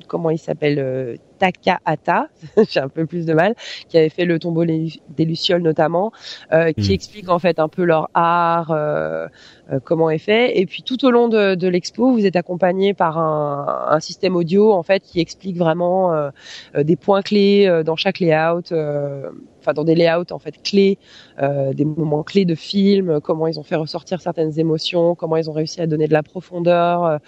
comment 0.07 0.31
il 0.31 0.39
s'appelle 0.39 1.19
Takahata, 1.41 2.29
j'ai 2.71 2.81
un 2.81 2.89
peu 2.89 3.07
plus 3.07 3.27
de 3.27 3.35
mal, 3.35 3.55
qui 3.89 3.99
avait 3.99 4.11
fait 4.11 4.27
le 4.27 4.39
tombeau 4.39 4.65
des 4.65 5.25
lucioles 5.25 5.63
notamment, 5.63 6.13
euh, 6.53 6.73
qui 6.73 6.93
Mm. 6.93 6.95
explique 6.95 7.29
en 7.31 7.39
fait 7.41 7.59
un 7.59 7.69
peu 7.69 7.85
leur 7.85 8.09
art, 8.15 8.71
euh, 8.71 9.27
euh, 9.73 9.81
comment 9.85 10.11
est 10.11 10.19
fait. 10.19 10.59
Et 10.61 10.67
puis 10.67 10.83
tout 10.85 11.05
au 11.05 11.11
long 11.11 11.29
de, 11.29 11.55
de 11.57 11.69
l'expo, 11.69 12.13
vous 12.13 12.27
êtes 12.27 12.37
accompagné 12.37 12.95
par 12.95 13.19
un, 13.19 13.87
un 13.91 14.01
système 14.01 14.37
audio 14.37 14.73
en 14.73 14.83
fait 14.85 15.03
qui 15.03 15.21
explique 15.21 15.57
vraiment 15.59 16.13
euh, 16.15 16.31
euh, 16.77 16.85
des 16.85 16.97
points 16.97 17.23
clés 17.23 17.67
euh, 17.67 17.83
dans 17.83 17.97
chaque 17.97 18.21
layout, 18.21 18.73
euh, 18.73 19.31
enfin 19.61 19.73
dans 19.73 19.85
des 19.85 19.95
layouts 19.95 20.31
en 20.33 20.39
fait 20.39 20.55
clés, 20.63 20.99
euh, 21.43 21.73
des 21.73 21.85
moments 21.85 22.23
clés 22.23 22.45
de 22.45 22.55
film, 22.55 23.21
comment 23.21 23.47
ils 23.47 23.59
ont 23.59 23.63
fait 23.65 23.77
ressortir 23.77 24.21
certaines 24.21 24.59
émotions, 24.59 25.15
comment 25.15 25.37
ils 25.37 25.49
ont 25.51 25.55
réussi 25.55 25.81
à 25.81 25.87
donner 25.87 26.07
de 26.09 26.13
la 26.13 26.23
profondeur. 26.23 27.05
euh, 27.05 27.19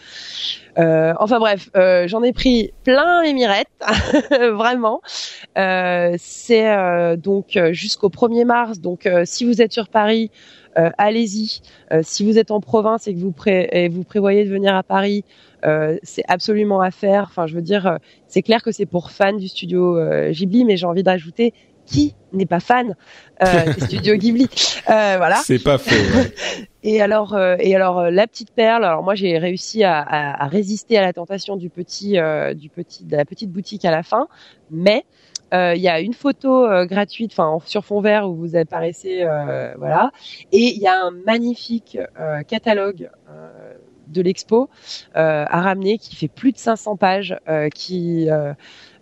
euh, 0.78 1.12
enfin 1.20 1.38
bref, 1.38 1.68
euh, 1.76 2.08
j'en 2.08 2.22
ai 2.22 2.32
pris 2.32 2.72
plein 2.84 3.22
les 3.22 3.34
mirettes, 3.34 3.68
vraiment. 4.52 5.00
Euh, 5.58 6.14
c'est 6.18 6.68
euh, 6.70 7.16
donc 7.16 7.56
euh, 7.56 7.72
jusqu'au 7.72 8.08
1er 8.08 8.44
mars. 8.44 8.80
Donc 8.80 9.08
si 9.24 9.44
vous 9.44 9.60
êtes 9.62 9.72
sur 9.72 9.88
Paris, 9.88 10.30
euh, 10.78 10.90
allez-y. 10.98 11.60
Euh, 11.92 12.00
si 12.02 12.24
vous 12.24 12.38
êtes 12.38 12.50
en 12.50 12.60
province 12.60 13.06
et 13.06 13.14
que 13.14 13.18
vous, 13.18 13.32
pré- 13.32 13.68
et 13.72 13.88
vous 13.88 14.04
prévoyez 14.04 14.44
de 14.44 14.50
venir 14.50 14.74
à 14.74 14.82
Paris, 14.82 15.24
euh, 15.64 15.96
c'est 16.02 16.24
absolument 16.28 16.80
à 16.80 16.90
faire. 16.90 17.26
Enfin, 17.28 17.46
je 17.46 17.54
veux 17.54 17.62
dire, 17.62 17.98
c'est 18.26 18.42
clair 18.42 18.62
que 18.62 18.72
c'est 18.72 18.86
pour 18.86 19.10
fans 19.10 19.34
du 19.34 19.48
studio 19.48 19.98
Ghibli, 20.30 20.64
mais 20.64 20.76
j'ai 20.76 20.86
envie 20.86 21.02
d'ajouter 21.02 21.52
qui 21.86 22.14
n'est 22.32 22.46
pas 22.46 22.60
fan 22.60 22.94
euh, 23.42 23.72
des 23.74 23.80
studios 23.80 24.14
Ghibli. 24.16 24.48
Euh, 24.88 25.14
voilà. 25.18 25.36
C'est 25.44 25.62
pas 25.62 25.78
faux. 25.78 25.90
ouais. 25.94 26.32
Et 26.84 27.00
alors, 27.00 27.34
euh, 27.34 27.54
et 27.60 27.76
alors 27.76 28.00
euh, 28.00 28.10
la 28.10 28.26
petite 28.26 28.50
perle. 28.52 28.84
Alors 28.84 29.04
moi, 29.04 29.14
j'ai 29.14 29.38
réussi 29.38 29.84
à, 29.84 30.00
à- 30.00 30.42
à 30.44 30.46
résister 30.48 30.98
à 30.98 31.02
la 31.02 31.12
tentation 31.12 31.56
du 31.56 31.70
petit, 31.70 32.18
euh, 32.18 32.54
du 32.54 32.68
petit, 32.70 33.04
de 33.04 33.16
la 33.16 33.24
petite 33.24 33.50
boutique 33.52 33.84
à 33.84 33.92
la 33.92 34.02
fin, 34.02 34.26
mais 34.72 35.04
euh, 35.54 35.74
il 35.76 35.80
y 35.82 35.88
a 35.88 36.00
une 36.00 36.12
photo 36.12 36.66
euh, 36.66 36.84
gratuite, 36.84 37.30
enfin 37.34 37.46
en- 37.46 37.60
sur 37.60 37.84
fond 37.84 38.00
vert 38.00 38.28
où 38.28 38.34
vous 38.34 38.56
apparaissez, 38.56 39.22
euh, 39.22 39.72
voilà, 39.78 40.10
et 40.50 40.74
il 40.74 40.78
y 40.82 40.88
a 40.88 41.04
un 41.04 41.12
magnifique 41.24 41.98
euh, 42.18 42.42
catalogue. 42.42 43.10
euh, 43.30 43.74
de 44.08 44.20
l'expo 44.20 44.68
euh, 45.16 45.44
à 45.48 45.60
ramener 45.62 45.96
qui 45.96 46.16
fait 46.16 46.28
plus 46.28 46.52
de 46.52 46.58
500 46.58 46.96
pages 46.96 47.34
euh, 47.48 47.68
qui 47.70 48.28
euh, 48.28 48.52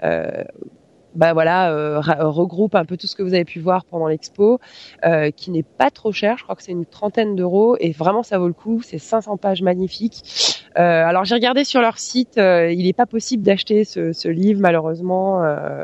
euh, 0.05 0.45
bah 1.15 1.33
voilà 1.33 1.73
euh, 1.73 1.99
ra- 2.01 2.25
regroupe 2.29 2.75
un 2.75 2.85
peu 2.85 2.97
tout 2.97 3.07
ce 3.07 3.17
que 3.17 3.23
vous 3.23 3.35
avez 3.35 3.45
pu 3.45 3.59
voir 3.61 3.85
pendant 3.85 4.07
l'expo 4.07 4.59
euh, 5.05 5.31
qui 5.31 5.51
n'est 5.51 5.63
pas 5.65 5.91
trop 5.91 6.13
cher. 6.13 6.37
Je 6.39 6.45
crois 6.45 6.55
que 6.57 6.63
c'est 6.63 6.73
une 6.73 6.87
trentaine 6.87 7.35
d'euros 7.37 7.77
et 7.81 7.93
vraiment 7.93 8.23
ça 8.23 8.39
vaut 8.39 8.47
le 8.49 8.53
coup. 8.55 8.81
C'est 8.83 8.99
500 8.99 9.37
pages 9.37 9.63
magnifiques. 9.63 10.23
Euh, 10.79 11.05
alors 11.05 11.25
j'ai 11.25 11.35
regardé 11.35 11.65
sur 11.65 11.81
leur 11.81 11.99
site, 11.99 12.39
euh, 12.39 12.71
il 12.73 12.85
n'est 12.85 12.93
pas 12.93 13.07
possible 13.07 13.43
d'acheter 13.43 13.85
ce, 13.85 14.13
ce 14.13 14.29
livre 14.29 14.61
malheureusement. 14.61 15.43
Euh, 15.45 15.83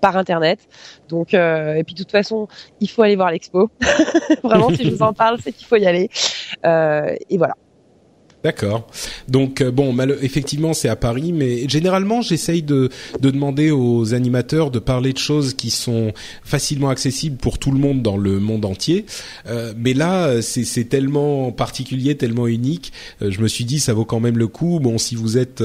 par 0.00 0.16
internet 0.16 0.58
donc 1.08 1.32
euh, 1.32 1.74
et 1.74 1.84
puis 1.84 1.94
de 1.94 2.00
toute 2.00 2.10
façon 2.10 2.48
il 2.80 2.90
faut 2.90 3.02
aller 3.02 3.14
voir 3.14 3.30
l'expo 3.30 3.70
vraiment 4.42 4.68
si 4.70 4.82
je 4.82 4.90
vous 4.90 5.02
en 5.04 5.12
parle 5.12 5.38
c'est 5.40 5.52
qu'il 5.52 5.64
faut 5.64 5.76
y 5.76 5.86
aller 5.86 6.08
Euh, 6.66 7.14
et 7.30 7.38
voilà 7.38 7.54
D'accord. 8.44 8.88
Donc 9.28 9.60
euh, 9.60 9.70
bon, 9.70 9.92
mal- 9.92 10.18
effectivement, 10.20 10.74
c'est 10.74 10.88
à 10.88 10.96
Paris, 10.96 11.32
mais 11.32 11.68
généralement, 11.68 12.22
j'essaye 12.22 12.62
de 12.62 12.88
de 13.20 13.30
demander 13.30 13.70
aux 13.70 14.14
animateurs 14.14 14.70
de 14.72 14.80
parler 14.80 15.12
de 15.12 15.18
choses 15.18 15.54
qui 15.54 15.70
sont 15.70 16.12
facilement 16.42 16.88
accessibles 16.88 17.36
pour 17.36 17.58
tout 17.58 17.70
le 17.70 17.78
monde 17.78 18.02
dans 18.02 18.16
le 18.16 18.40
monde 18.40 18.64
entier. 18.64 19.06
Euh, 19.46 19.72
mais 19.76 19.94
là, 19.94 20.26
euh, 20.26 20.42
c'est 20.42 20.84
tellement 20.88 21.52
particulier, 21.52 22.16
tellement 22.16 22.48
unique. 22.48 22.92
euh, 23.22 23.30
je 23.30 23.40
me 23.40 23.46
suis 23.46 23.64
dit, 23.64 23.78
ça 23.78 23.92
vaut 23.92 24.04
quand 24.04 24.18
même 24.20 24.38
le 24.38 24.48
coup. 24.48 24.80
Bon, 24.80 24.98
si 24.98 25.14
vous 25.14 25.38
êtes 25.38 25.62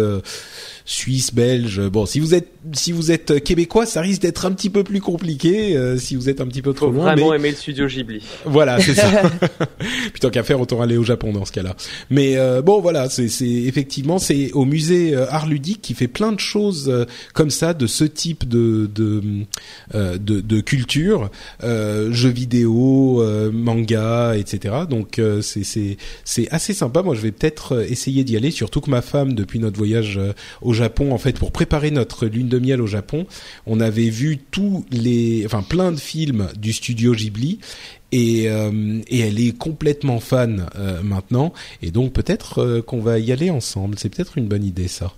suisse, 0.85 1.33
belge, 1.33 1.81
bon, 1.89 2.05
si 2.05 2.19
vous 2.19 2.33
êtes 2.35 2.47
si 2.73 2.91
vous 2.91 3.11
êtes 3.11 3.43
québécois, 3.43 3.85
ça 3.85 4.01
risque 4.01 4.21
d'être 4.21 4.45
un 4.45 4.51
petit 4.51 4.69
peu 4.69 4.83
plus 4.83 5.01
compliqué. 5.01 5.75
euh, 5.77 5.97
si 5.97 6.15
vous 6.15 6.29
êtes 6.29 6.41
un 6.41 6.47
petit 6.47 6.61
peu 6.61 6.73
trop 6.73 6.87
Faut 6.87 6.91
loin, 6.93 7.13
vraiment 7.13 7.31
mais 7.31 7.35
aimer 7.37 7.49
le 7.51 7.55
studio 7.55 7.87
Ghibli. 7.87 8.21
voilà, 8.45 8.79
c'est 8.79 8.93
ça. 8.95 9.07
Plutôt 10.11 10.29
qu'à 10.29 10.43
faire, 10.43 10.59
autant 10.59 10.81
aller 10.81 10.97
au 10.97 11.03
Japon 11.03 11.31
dans 11.33 11.45
ce 11.45 11.51
cas-là. 11.51 11.75
Mais 12.09 12.37
euh, 12.37 12.61
bon, 12.61 12.81
voilà, 12.81 13.09
c'est 13.09 13.27
effectivement 13.41 14.19
c'est 14.19 14.51
au 14.53 14.65
musée 14.65 15.15
euh, 15.15 15.25
Art 15.29 15.47
Ludique 15.47 15.81
qui 15.81 15.93
fait 15.93 16.07
plein 16.07 16.31
de 16.31 16.39
choses 16.39 16.89
euh, 16.89 17.05
comme 17.33 17.49
ça, 17.49 17.73
de 17.73 17.87
ce 17.87 18.03
type 18.03 18.47
de 18.47 18.89
de 18.93 19.21
euh, 19.95 20.17
de, 20.17 20.41
de 20.41 20.59
culture, 20.61 21.29
euh, 21.63 22.11
jeux 22.11 22.29
vidéo, 22.29 23.21
euh, 23.21 23.51
manga, 23.51 24.35
etc. 24.35 24.75
Donc 24.89 25.19
euh, 25.19 25.41
c'est 25.41 25.63
c'est 25.63 25.97
c'est 26.23 26.47
assez 26.51 26.73
sympa. 26.73 27.01
Moi, 27.03 27.15
je 27.15 27.21
vais 27.21 27.31
peut-être 27.31 27.85
essayer 27.89 28.23
d'y 28.23 28.35
aller. 28.37 28.51
Surtout 28.51 28.81
que 28.81 28.89
ma 28.89 29.01
femme, 29.01 29.33
depuis 29.33 29.59
notre 29.59 29.77
voyage 29.77 30.17
euh, 30.17 30.33
au 30.61 30.73
Japon, 30.73 31.11
en 31.11 31.17
fait, 31.17 31.37
pour 31.37 31.51
préparer 31.51 31.91
notre 31.91 32.25
lune 32.25 32.47
de 32.49 32.56
miel 32.59 32.81
au 32.81 32.87
Japon, 32.87 33.25
on 33.65 33.79
avait 33.79 34.09
vu 34.09 34.37
tous 34.51 34.85
les, 34.91 35.45
enfin 35.45 35.61
plein 35.61 35.91
de 35.91 35.97
films 35.97 36.49
du 36.57 36.73
studio 36.73 37.13
Ghibli 37.13 37.59
et, 38.11 38.49
euh, 38.49 39.01
et 39.07 39.19
elle 39.19 39.39
est 39.39 39.57
complètement 39.57 40.19
fan 40.19 40.67
euh, 40.75 41.01
maintenant 41.01 41.53
et 41.81 41.91
donc 41.91 42.13
peut-être 42.13 42.59
euh, 42.59 42.81
qu'on 42.81 43.01
va 43.01 43.19
y 43.19 43.31
aller 43.31 43.49
ensemble. 43.49 43.97
C'est 43.97 44.09
peut-être 44.09 44.37
une 44.37 44.47
bonne 44.47 44.63
idée 44.63 44.87
ça. 44.87 45.13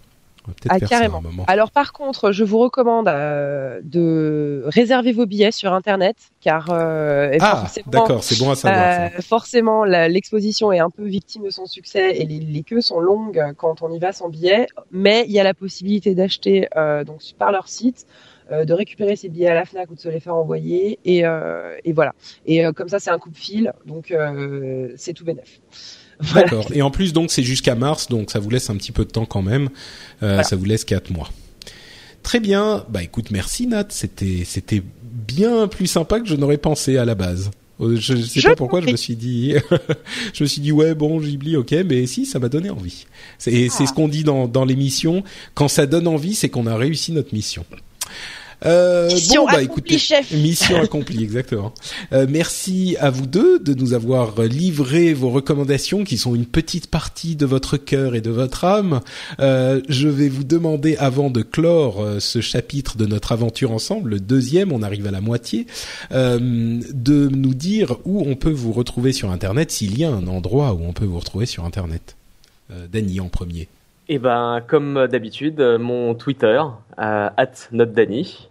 Ah, 0.69 0.80
carrément. 0.80 1.21
Alors 1.47 1.71
par 1.71 1.93
contre, 1.93 2.32
je 2.32 2.43
vous 2.43 2.58
recommande 2.60 3.08
euh, 3.08 3.82
de 3.84 4.63
réserver 4.67 5.12
vos 5.12 5.25
billets 5.25 5.52
sur 5.52 5.73
internet 5.73 6.15
car 6.41 6.69
euh, 6.71 7.38
Ah, 7.39 7.58
forcément, 7.58 7.86
d'accord, 7.91 8.23
c'est 8.23 8.39
bon 8.39 8.49
à 8.52 8.56
savoir. 8.56 8.84
ça. 8.95 9.04
euh, 9.06 9.21
forcément 9.21 9.84
l'exposition 9.84 10.71
est 10.71 10.80
un 10.80 10.89
peu 10.89 11.04
victime 11.06 11.43
de 11.43 11.49
son 11.49 11.65
succès 11.65 12.17
et 12.17 12.25
les, 12.25 12.39
les 12.39 12.63
queues 12.63 12.82
sont 12.82 12.99
longues 12.99 13.41
quand 13.58 13.82
on 13.82 13.91
y 13.91 13.99
va 13.99 14.12
sans 14.12 14.30
billet, 14.30 14.67
mais 14.91 15.25
il 15.28 15.32
y 15.32 15.39
a 15.39 15.43
la 15.43 15.54
possibilité 15.54 16.15
d'acheter 16.15 16.67
donc 17.06 17.21
par 17.38 17.52
leur 17.52 17.67
site. 17.67 18.06
de 18.52 18.73
récupérer 18.73 19.15
ses 19.15 19.30
billets 19.30 19.49
à 19.49 19.54
la 19.54 19.65
Fnac 19.65 19.91
ou 19.91 19.95
de 19.95 19.99
se 19.99 20.10
les 20.10 20.19
faire 20.19 20.36
envoyer 20.36 20.97
et, 21.06 21.19
et 21.86 21.93
voilà 21.93 22.13
et 22.47 22.63
comme 22.75 22.89
ça 22.89 22.97
c'est 22.99 23.12
un 23.12 23.19
coup 23.19 23.30
de 23.30 23.38
fil 23.38 23.73
donc 23.86 24.12
c'est 24.95 25.13
tout 25.13 25.23
bénef. 25.25 25.60
D'accord. 26.34 26.67
Et 26.73 26.82
en 26.82 26.91
plus 26.91 27.13
donc 27.13 27.32
c'est 27.32 27.43
jusqu'à 27.43 27.75
mars 27.75 28.08
donc 28.10 28.32
ça 28.32 28.39
vous 28.39 28.49
laisse 28.49 28.69
un 28.69 28.75
petit 28.75 28.91
peu 28.91 29.05
de 29.05 29.10
temps 29.12 29.25
quand 29.25 29.41
même. 29.41 29.69
Euh, 30.23 30.27
Voilà. 30.27 30.43
Ça 30.43 30.55
vous 30.55 30.65
laisse 30.65 30.84
quatre 30.86 31.12
mois. 31.12 31.29
Très 32.23 32.39
bien. 32.39 32.86
Bah 32.89 33.01
écoute, 33.03 33.32
merci 33.32 33.67
Nat. 33.67 33.86
C'était 33.89 34.43
c'était 34.45 34.84
bien 35.03 35.67
plus 35.67 35.88
sympa 35.88 36.19
que 36.19 36.27
je 36.27 36.36
n'aurais 36.36 36.58
pensé 36.58 36.97
à 36.97 37.05
la 37.05 37.15
base. 37.15 37.49
Euh, 37.79 37.95
Je 37.97 38.13
ne 38.13 38.21
sais 38.21 38.41
Je 38.41 38.47
pas 38.49 38.55
pourquoi 38.58 38.82
je 38.82 38.88
me 38.91 38.97
suis 38.97 39.15
dit, 39.15 39.53
je 40.34 40.43
me 40.43 40.47
suis 40.49 40.60
dit 40.62 40.73
ouais 40.73 40.93
bon 40.95 41.19
Ghibli 41.21 41.55
ok 41.55 41.73
mais 41.86 42.05
si 42.08 42.25
ça 42.25 42.38
m'a 42.39 42.49
donné 42.49 42.69
envie. 42.69 43.05
C'est 43.38 43.69
c'est 43.69 43.84
Ah. 43.84 43.88
ce 43.88 43.93
qu'on 43.93 44.10
dit 44.10 44.25
dans 44.25 44.49
dans 44.49 44.65
l'émission 44.65 45.23
quand 45.53 45.69
ça 45.69 45.86
donne 45.86 46.08
envie 46.08 46.36
c'est 46.36 46.49
qu'on 46.49 46.67
a 46.67 46.75
réussi 46.75 47.13
notre 47.13 47.34
mission. 47.34 47.63
Euh, 48.65 49.08
Mission 49.08 49.41
bon 49.41 49.48
bah 49.48 49.58
accomplie, 49.60 49.65
écoutez, 49.65 49.98
chef. 49.98 50.32
mission 50.32 50.78
accomplie 50.82 51.24
exactement. 51.24 51.74
Euh, 52.12 52.26
merci 52.30 52.98
à 53.00 53.10
vous 53.10 53.26
deux 53.26 53.60
de 53.60 53.74
nous 53.74 53.93
avoir 53.93 54.41
livré 54.41 55.13
vos 55.13 55.30
recommandations 55.30 56.04
qui 56.04 56.17
sont 56.17 56.36
une 56.36 56.45
petite 56.45 56.88
partie 56.88 57.36
de 57.36 57.45
votre 57.45 57.78
cœur 57.78 58.15
et 58.15 58.22
de 58.22 58.32
votre 58.32 58.65
âme. 58.65 59.00
Euh, 59.39 59.82
je 59.88 60.08
vais 60.08 60.30
vous 60.30 60.43
demander 60.43 60.98
avant 60.98 61.30
de 61.30 61.41
clore 61.41 62.06
ce 62.19 62.41
chapitre 62.41 62.98
de 62.98 63.06
notre 63.06 63.32
aventure 63.32 63.72
ensemble, 63.72 64.12
le 64.12 64.19
deuxième, 64.19 64.72
on 64.72 64.84
arrive 64.84 65.08
à 65.08 65.12
la 65.12 65.22
moitié, 65.22 65.67
de 66.12 67.28
nous 67.30 67.54
dire 67.54 67.98
où 68.06 68.24
on 68.28 68.36
peut 68.36 68.52
vous 68.52 68.72
retrouver 68.72 69.13
sur 69.13 69.32
Internet, 69.32 69.72
s'il 69.72 69.98
y 69.98 70.04
a 70.04 70.10
un 70.10 70.28
endroit 70.28 70.74
où 70.74 70.84
on 70.84 70.93
peut 70.93 71.06
vous 71.06 71.19
retrouver 71.19 71.45
sur 71.45 71.65
Internet. 71.65 72.15
Dany 72.91 73.19
en 73.19 73.30
premier. 73.30 73.67
Et 74.12 74.17
ben, 74.17 74.62
comme 74.67 75.08
d'habitude, 75.08 75.62
euh, 75.62 75.78
mon 75.78 76.15
Twitter, 76.15 76.60
euh, 77.00 77.30
@notdani, 77.72 78.50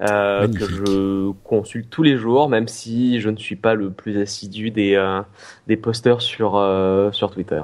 euh, 0.00 0.42
Magnifique. 0.42 0.68
que 0.68 0.74
je 0.74 1.32
consulte 1.42 1.90
tous 1.90 2.04
les 2.04 2.16
jours, 2.16 2.48
même 2.48 2.68
si 2.68 3.20
je 3.20 3.28
ne 3.28 3.36
suis 3.36 3.56
pas 3.56 3.74
le 3.74 3.90
plus 3.90 4.16
assidu 4.20 4.70
des 4.70 4.94
euh, 4.94 5.22
des 5.66 5.76
posters 5.76 6.22
sur 6.22 6.56
euh, 6.56 7.10
sur 7.10 7.32
Twitter. 7.32 7.62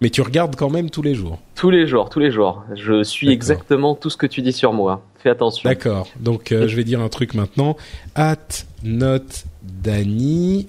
Mais 0.00 0.10
tu 0.10 0.22
regardes 0.22 0.54
quand 0.54 0.70
même 0.70 0.90
tous 0.90 1.02
les 1.02 1.14
jours. 1.14 1.40
Tous 1.56 1.70
les 1.70 1.88
jours, 1.88 2.08
tous 2.08 2.20
les 2.20 2.30
jours. 2.30 2.62
Je 2.74 3.02
suis 3.02 3.30
exactement 3.30 3.96
tout 3.96 4.08
ce 4.08 4.16
que 4.16 4.26
tu 4.26 4.40
dis 4.40 4.52
sur 4.52 4.72
moi. 4.72 5.02
Fais 5.18 5.30
attention. 5.30 5.68
D'accord. 5.68 6.06
Donc 6.20 6.52
euh, 6.52 6.68
je 6.68 6.76
vais 6.76 6.84
dire 6.84 7.00
un 7.00 7.08
truc 7.08 7.34
maintenant. 7.34 7.76
At 8.14 8.36
note 8.84 9.44
Dany 9.62 10.68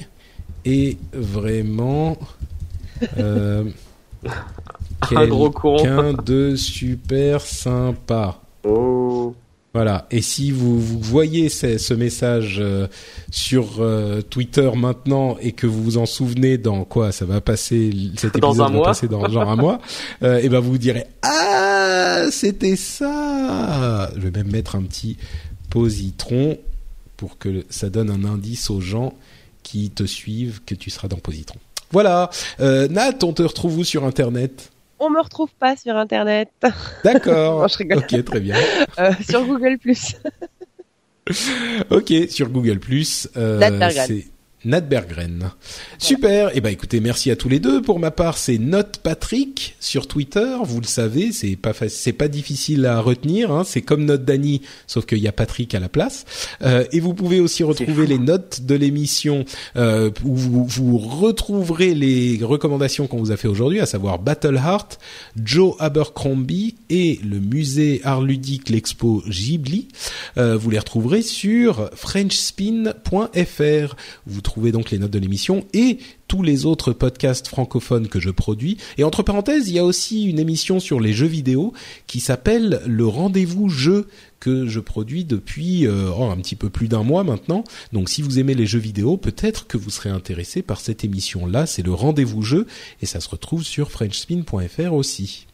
est 0.66 0.98
vraiment. 1.14 2.18
Un 5.16 5.28
gros 5.28 5.52
de 6.24 6.56
super 6.56 7.42
sympa. 7.42 8.40
Oh. 8.64 9.36
Voilà. 9.74 10.06
Et 10.12 10.22
si 10.22 10.52
vous, 10.52 10.80
vous 10.80 11.00
voyez 11.00 11.48
ce, 11.48 11.78
ce 11.78 11.94
message 11.94 12.58
euh, 12.60 12.88
sur 13.32 13.76
euh, 13.80 14.22
Twitter 14.22 14.70
maintenant 14.76 15.38
et 15.40 15.54
que 15.54 15.66
vous 15.66 15.82
vous 15.82 15.98
en 15.98 16.06
souvenez 16.06 16.58
dans 16.58 16.84
quoi 16.84 17.12
ça 17.14 17.24
va 17.26 17.40
passer 17.40 17.90
cet 18.18 18.38
Dans 18.38 18.50
épisode 18.50 18.66
un 18.66 18.70
va 18.70 18.76
mois. 18.76 18.86
passer 18.88 19.08
dans 19.08 19.30
genre 19.30 19.50
un 19.50 19.56
mois, 19.56 19.80
euh, 20.24 20.40
et 20.40 20.50
ben 20.50 20.60
vous 20.60 20.72
vous 20.72 20.78
direz 20.78 21.06
ah 21.22 22.26
c'était 22.32 22.76
ça. 22.76 24.12
Je 24.16 24.22
vais 24.22 24.32
même 24.32 24.52
mettre 24.52 24.76
un 24.76 24.82
petit 24.84 25.16
positron 25.70 26.58
pour 27.16 27.38
que 27.38 27.66
ça 27.70 27.90
donne 27.90 28.10
un 28.10 28.26
indice 28.26 28.70
aux 28.70 28.82
gens 28.82 29.14
qui 29.64 29.90
te 29.90 30.04
suivent 30.04 30.60
que 30.66 30.76
tu 30.76 30.90
seras 30.90 31.08
dans 31.08 31.18
positron. 31.18 31.60
Voilà. 31.92 32.30
Nat, 32.60 33.24
on 33.24 33.32
te 33.34 33.44
retrouve 33.44 33.78
où 33.78 33.84
sur 33.84 34.06
internet? 34.06 34.72
On 35.04 35.10
me 35.10 35.20
retrouve 35.20 35.50
pas 35.56 35.76
sur 35.76 35.98
internet, 35.98 36.50
D'accord. 37.04 37.62
Non, 37.62 37.68
je 37.68 37.78
rigole. 37.78 37.98
ok, 37.98 38.24
très 38.24 38.40
bien. 38.40 38.56
Euh, 39.00 39.12
sur 39.28 39.44
Google 39.46 39.78
Plus. 39.80 40.16
Ok, 41.92 42.12
sur 42.30 42.50
Google 42.50 42.80
euh, 43.38 43.60
Berggren. 43.60 44.06
c'est 44.08 44.26
Nat 44.64 44.82
Berggren. 44.82 45.52
Super. 45.98 46.56
Et 46.56 46.62
ben 46.62 46.70
écoutez, 46.70 47.00
merci 47.00 47.32
à 47.32 47.36
tous 47.36 47.50
les 47.50 47.60
deux. 47.60 47.82
Pour 47.82 48.00
ma 48.00 48.12
part, 48.12 48.38
c'est 48.38 48.60
Note 48.60 49.00
Patrick 49.02 49.76
sur 49.80 50.08
Twitter. 50.08 50.56
Vous 50.64 50.80
le 50.80 50.86
savez, 50.86 51.32
c'est 51.32 51.56
pas 51.56 51.74
c'est 51.90 52.14
pas 52.14 52.28
difficile 52.28 52.86
à 52.86 53.00
retenir. 53.00 53.52
Hein. 53.52 53.64
C'est 53.66 53.82
comme 53.82 54.06
Note 54.06 54.24
Dany, 54.24 54.62
sauf 54.86 55.06
qu'il 55.06 55.18
y 55.18 55.28
a 55.28 55.32
Patrick 55.32 55.74
à 55.74 55.80
la 55.80 55.90
place. 55.90 56.26
Euh, 56.62 56.86
et 56.92 57.00
vous 57.00 57.14
pouvez 57.14 57.40
aussi 57.40 57.64
retrouver 57.64 58.06
les 58.06 58.20
notes 58.20 58.62
de 58.62 58.76
l'émission 58.76 59.46
euh, 59.78 60.12
où 60.24 60.36
vous, 60.36 60.66
vous 60.66 60.98
retrouverez 60.98 61.96
les 61.96 62.40
recommandations 62.44 63.08
qu'on 63.08 63.18
vous 63.18 63.32
a 63.32 63.38
fait 63.38 63.48
aujourd'hui, 63.48 63.80
à 63.80 63.86
savoir 63.86 64.20
Battle 64.20 64.58
Heart, 64.58 65.00
Joe 65.44 65.76
Abercrombie 65.80 66.76
et 66.90 67.20
le 67.24 67.40
musée 67.40 68.02
art 68.04 68.22
ludique 68.22 68.70
l'expo 68.70 69.24
Ghibli. 69.28 69.88
Euh, 70.38 70.56
vous 70.56 70.70
les 70.70 70.80
retrouverez 70.80 71.24
sur 71.24 71.90
frenchspin.fr. 71.96 73.96
Vous 74.28 74.42
trouvez 74.52 74.74
donc 74.74 74.92
les 74.92 75.00
notes 75.00 75.12
de 75.12 75.20
l'émission 75.20 75.66
et 75.74 75.98
tous 76.28 76.44
les 76.44 76.66
autres 76.66 76.92
podcasts 76.92 77.48
francophones 77.48 78.10
que 78.10 78.20
je 78.20 78.30
produis. 78.30 78.76
Et 78.98 79.06
entre 79.06 79.24
parenthèses, 79.24 79.70
il 79.70 79.76
y 79.76 79.80
a 79.80 79.86
aussi 79.86 80.26
une 80.26 80.40
émission 80.40 80.82
sur 80.82 81.00
les 81.00 81.14
jeux 81.14 81.28
vidéo 81.28 81.72
qui 82.06 82.20
s'appelle 82.20 82.82
Le 82.86 83.08
Rendez-vous 83.08 83.70
Jeu 83.70 84.08
que 84.42 84.68
je 84.68 84.82
produis 84.82 85.24
depuis 85.24 85.88
euh, 85.88 86.12
oh, 86.14 86.26
un 86.26 86.36
petit 86.36 86.58
peu 86.58 86.70
plus 86.70 86.90
d'un 86.90 87.04
mois 87.04 87.24
maintenant. 87.24 87.64
Donc 87.94 88.10
si 88.10 88.22
vous 88.22 88.40
aimez 88.40 88.54
les 88.54 88.66
jeux 88.66 88.80
vidéo, 88.80 89.16
peut-être 89.16 89.68
que 89.68 89.78
vous 89.78 89.90
serez 89.90 90.10
intéressé 90.10 90.62
par 90.62 90.82
cette 90.82 91.06
émission-là. 91.06 91.66
C'est 91.66 91.84
le 91.84 91.94
Rendez-vous 91.94 92.42
Jeu 92.42 92.68
et 93.02 93.06
ça 93.06 93.22
se 93.22 93.30
retrouve 93.30 93.64
sur 93.64 93.90
frenchspin.fr 93.90 94.92
aussi. 94.92 95.48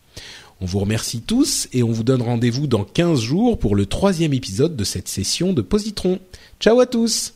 On 0.59 0.65
vous 0.65 0.79
remercie 0.79 1.21
tous 1.21 1.67
et 1.71 1.83
on 1.83 1.91
vous 1.91 2.03
donne 2.03 2.21
rendez-vous 2.21 2.65
dans 2.65 2.83
15 2.83 3.19
jours 3.19 3.59
pour 3.59 3.75
le 3.75 3.85
troisième 3.85 4.33
épisode 4.33 4.75
de 4.75 4.83
cette 4.83 5.07
session 5.07 5.53
de 5.53 5.61
Positron. 5.61 6.19
Ciao 6.59 6.79
à 6.79 6.87
tous 6.87 7.35